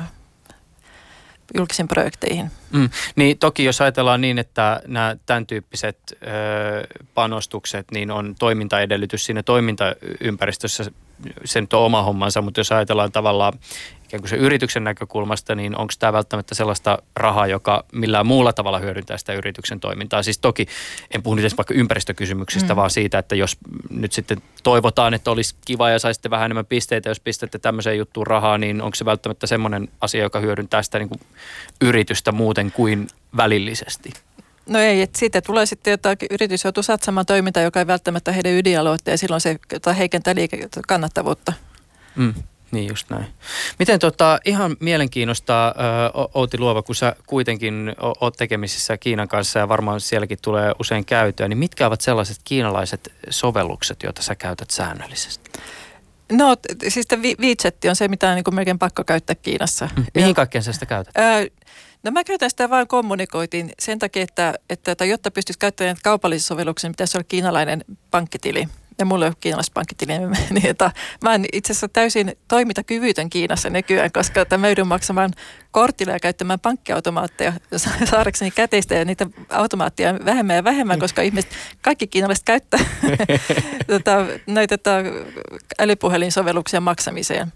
[1.57, 2.51] julkisiin projekteihin.
[2.71, 6.17] Mm, niin toki jos ajatellaan niin, että nämä tämän tyyppiset ö,
[7.13, 10.91] panostukset, niin on toimintaedellytys siinä toimintaympäristössä,
[11.45, 13.53] sen on oma hommansa, mutta jos ajatellaan tavallaan
[14.11, 18.79] ikään kuin se yrityksen näkökulmasta, niin onko tämä välttämättä sellaista rahaa, joka millään muulla tavalla
[18.79, 20.23] hyödyntää sitä yrityksen toimintaa?
[20.23, 20.67] Siis toki
[21.11, 22.75] en puhu nyt edes vaikka ympäristökysymyksistä, mm.
[22.75, 23.57] vaan siitä, että jos
[23.89, 28.27] nyt sitten toivotaan, että olisi kiva ja saisitte vähän enemmän pisteitä, jos pistätte tämmöiseen juttuun
[28.27, 31.21] rahaa, niin onko se välttämättä semmoinen asia, joka hyödyntää sitä niin kuin
[31.81, 33.07] yritystä muuten kuin
[33.37, 34.09] välillisesti?
[34.65, 38.51] No ei, että siitä tulee sitten jotain, yritys joutuu satsamaan toimintaa, joka ei välttämättä heidän
[38.51, 39.59] ydinaloitteen ja silloin se
[39.97, 41.53] heikentää liike- kannattavuutta.
[42.15, 42.33] Mm.
[42.71, 43.25] Niin just näin.
[43.79, 45.75] Miten tota, ihan mielenkiinnosta
[46.33, 51.47] Outi Luova, kun sä kuitenkin oot tekemisissä Kiinan kanssa ja varmaan sielläkin tulee usein käytöä,
[51.47, 55.51] niin mitkä ovat sellaiset kiinalaiset sovellukset, joita sä käytät säännöllisesti?
[56.31, 56.55] No
[56.87, 57.07] siis
[57.39, 59.89] WeChat on se, mitä on niin kuin melkein pakko käyttää Kiinassa.
[59.97, 60.05] Mm.
[60.15, 61.17] Mihin kaikkeen sä sitä käytät?
[61.17, 61.45] Öö,
[62.03, 66.87] no mä käytän sitä vain kommunikoitiin sen takia, että, että jotta pystyisi käyttämään kaupallisia sovelluksia,
[66.87, 68.67] niin pitäisi olla kiinalainen pankkitili
[69.01, 70.13] ja mulla ei ole kiinalaispankkitili,
[70.49, 70.91] niin että
[71.23, 75.31] mä oon itse asiassa täysin toimintakyvytön Kiinassa nykyään, koska mä joudun maksamaan
[75.71, 77.53] kortilla ja käyttämään pankkiautomaatteja
[78.11, 82.79] saadakseni käteistä ja niitä automaatteja vähemmän ja vähemmän, koska ihmiset, kaikki kiinalaiset käyttää
[83.87, 84.97] tota, näitä tota,
[85.79, 87.53] älypuhelinsovelluksia maksamiseen.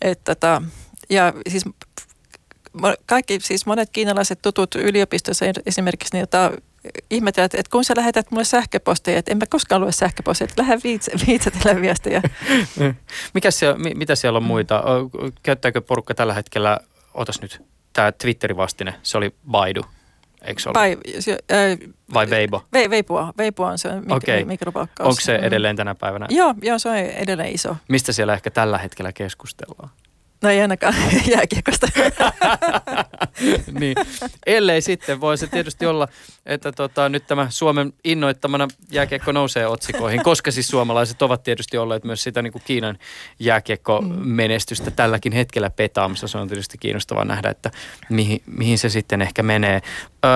[0.00, 0.62] Et, tota,
[1.10, 1.64] ja siis
[3.06, 6.50] kaikki, siis monet kiinalaiset tutut yliopistossa esimerkiksi, niin, jota
[7.10, 10.62] ihmetellä, että, että kun sä lähetät mulle sähköpostia, että en mä koskaan lue sähköpostia, että
[10.62, 10.78] lähde
[11.26, 12.22] viitsetellä viestejä.
[13.34, 14.82] Mikä siellä, mitä siellä on muita?
[15.42, 16.78] Käyttääkö porukka tällä hetkellä,
[17.14, 17.62] otas nyt,
[17.92, 19.82] tämä Twitterin vastine, se oli Baidu.
[20.42, 20.74] Eikö ole?
[20.74, 21.78] Vai, se, äh,
[22.14, 22.64] Vai Weibo?
[22.72, 23.32] Ve, Veipua.
[23.38, 24.44] Veipua on se mik- Okei.
[24.44, 25.08] mikropalkkaus.
[25.08, 25.44] Onko se Mm.
[25.44, 26.26] edelleen tänä päivänä?
[26.30, 27.76] Joo, joo, se on edelleen iso.
[27.88, 29.90] Mistä siellä ehkä tällä hetkellä keskustellaan?
[30.42, 30.94] No ei ainakaan
[31.36, 31.86] jääkiekosta.
[33.80, 33.96] niin.
[34.46, 36.08] Ellei sitten, voi se tietysti olla,
[36.46, 42.04] että tota, nyt tämä Suomen innoittamana jääkiekko nousee otsikoihin, koska siis suomalaiset ovat tietysti olleet
[42.04, 42.98] myös sitä niin kuin Kiinan
[43.38, 46.28] jääkiekko-menestystä tälläkin hetkellä petaamassa.
[46.28, 47.70] Se on tietysti kiinnostavaa nähdä, että
[48.08, 49.80] mihin, mihin se sitten ehkä menee.
[50.24, 50.30] Öö,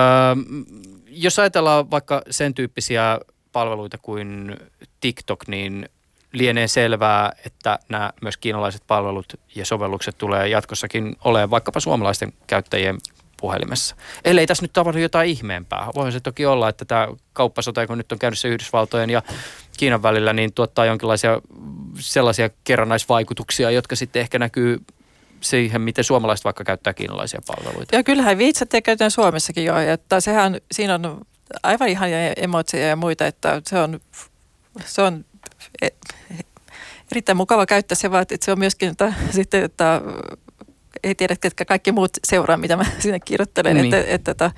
[1.07, 3.19] jos ajatellaan vaikka sen tyyppisiä
[3.51, 4.57] palveluita kuin
[4.99, 5.89] TikTok, niin
[6.37, 12.97] lienee selvää, että nämä myös kiinalaiset palvelut ja sovellukset tulee jatkossakin olemaan vaikkapa suomalaisten käyttäjien
[13.37, 13.95] puhelimessa.
[14.25, 15.87] Ellei tässä nyt tapahdu jotain ihmeempää.
[15.95, 19.21] Voihan se toki olla, että tämä kauppasota, kun nyt on käynnissä Yhdysvaltojen ja
[19.77, 21.41] Kiinan välillä, niin tuottaa jonkinlaisia
[21.99, 24.79] sellaisia kerrannaisvaikutuksia, jotka sitten ehkä näkyy
[25.41, 27.95] siihen, miten suomalaiset vaikka käyttää kiinalaisia palveluita.
[27.95, 31.21] ja kyllähän viitsettiä käytetään Suomessakin jo, että sehän, siinä on
[31.63, 33.99] aivan ihania emotseja ja muita, että se on,
[34.85, 35.25] se on
[37.11, 40.01] erittäin mukava käyttää se, vaan että se on myöskin, että, sitten, että
[41.03, 43.75] ei tiedä, ketkä kaikki muut seuraa, mitä mä sinne kirjoittelen.
[43.75, 43.93] Niin.
[43.93, 44.51] Että, että, että,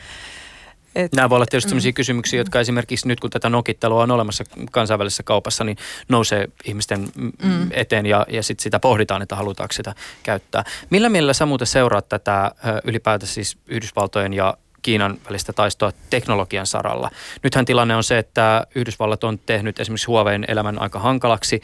[0.96, 4.44] että, Nämä voi olla tietysti sellaisia kysymyksiä, jotka esimerkiksi nyt kun tätä nokittelua on olemassa
[4.72, 5.78] kansainvälisessä kaupassa, niin
[6.10, 7.10] nousee ihmisten
[7.44, 7.68] mm.
[7.72, 10.64] eteen ja, ja sit sitä pohditaan, että halutaanko sitä käyttää.
[10.90, 12.52] Millä mielellä sä muuten seuraat tätä
[12.84, 17.12] ylipäätään siis Yhdysvaltojen ja Kiinan välistä taistoa teknologian saralla.
[17.44, 21.62] Nythän tilanne on se, että Yhdysvallat on tehnyt esimerkiksi Huawein elämän aika hankalaksi.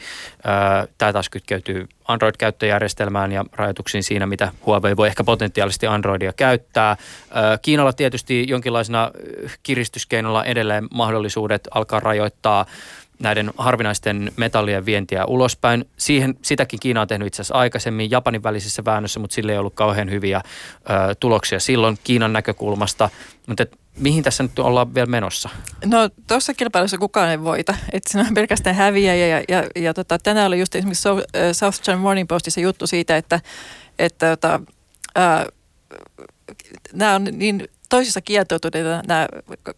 [0.98, 6.96] Tämä taas kytkeytyy Android-käyttöjärjestelmään ja rajoituksiin siinä, mitä Huawei voi ehkä potentiaalisesti Androidia käyttää.
[7.62, 12.66] Kiinalla tietysti jonkinlaisena ö, kiristyskeinona edelleen mahdollisuudet alkaa rajoittaa
[13.18, 15.84] näiden harvinaisten metallien vientiä ulospäin.
[15.96, 19.74] Siihen, sitäkin Kiina on tehnyt itse asiassa aikaisemmin Japanin välisessä väännössä, mutta sille ei ollut
[19.74, 23.10] kauhean hyviä ö, tuloksia silloin Kiinan näkökulmasta.
[23.46, 25.48] Mutta et, mihin tässä nyt ollaan vielä menossa?
[25.84, 30.18] No tuossa kilpailussa kukaan ei voita, että siinä on pelkästään häviäjä ja, ja, ja tota,
[30.18, 33.40] tänään oli just esimerkiksi So- South China Morning Postissa juttu siitä, että,
[33.98, 34.60] että tota,
[35.14, 35.46] ää,
[36.92, 39.26] nämä on niin toisissa kietoutuneita nämä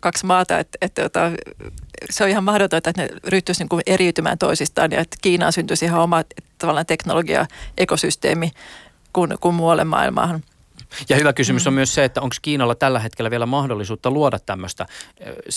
[0.00, 1.32] kaksi maata, että, että, että
[2.10, 6.00] se on ihan mahdotonta, että ne ryhtyisi niin eriytymään toisistaan ja että Kiinaan syntyisi ihan
[6.00, 6.22] oma
[6.58, 8.50] tavallaan teknologia-ekosysteemi
[9.12, 10.42] kuin, kuin muualle maailmaan.
[11.08, 14.86] Ja hyvä kysymys on myös se, että onko Kiinalla tällä hetkellä vielä mahdollisuutta luoda tämmöistä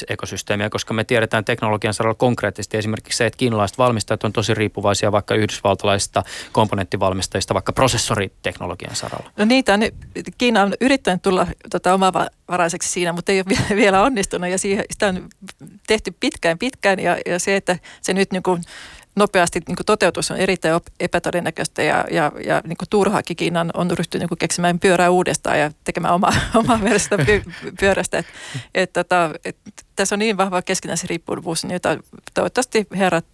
[0.10, 5.12] ekosysteemiä, koska me tiedetään teknologian saralla konkreettisesti esimerkiksi se, että kiinalaiset valmistajat on tosi riippuvaisia
[5.12, 9.32] vaikka yhdysvaltalaisista komponenttivalmistajista vaikka prosessoriteknologian saralla.
[9.38, 9.82] No niitä on,
[10.38, 14.50] Kiina on yrittänyt tulla tota, omavaraiseksi siinä, mutta ei ole vie- vielä onnistunut.
[14.50, 15.30] Ja siihen, sitä on
[15.88, 17.00] tehty pitkään pitkään.
[17.00, 18.62] Ja, ja se, että se nyt niin kuin
[19.16, 24.38] nopeasti niin toteutus on erittäin epätodennäköistä ja, ja, ja niin turhaakin Kiina on- ryhtynyt niin
[24.38, 27.44] keksimään pyörää uudestaan ja tekemään oma, omaa versiota py,
[27.80, 28.18] pyörästä.
[28.18, 28.26] Et,
[28.76, 29.58] et, tota, et,
[29.96, 31.98] tässä on niin vahva keskinäisen riippuvuus, niin jota
[32.34, 33.26] toivottavasti herrat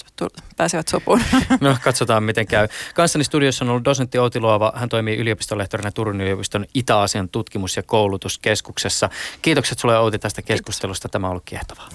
[0.58, 1.22] pääsevät sopuun.
[1.62, 2.68] No katsotaan miten käy.
[2.96, 4.74] Kanssani studiossa on ollut dosentti Outi Luova.
[4.76, 9.10] Hän toimii yliopistolehtorina Turun yliopiston Itä-Asian tutkimus- ja koulutuskeskuksessa.
[9.42, 11.10] Kiitokset sulle Outi tästä keskustelusta.
[11.10, 11.90] Tämä on ollut kiehtovaa.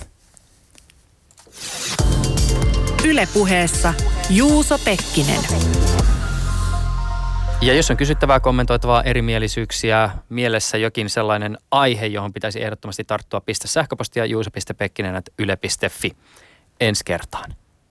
[3.04, 3.94] Ylepuheessa
[4.30, 5.40] Juuso Pekkinen.
[7.60, 13.68] Ja jos on kysyttävää, kommentoitavaa, erimielisyyksiä, mielessä jokin sellainen aihe, johon pitäisi ehdottomasti tarttua, pistä
[13.68, 16.12] sähköpostia juuso.pekkinen.yle.fi.
[16.80, 17.54] Ensi kertaan.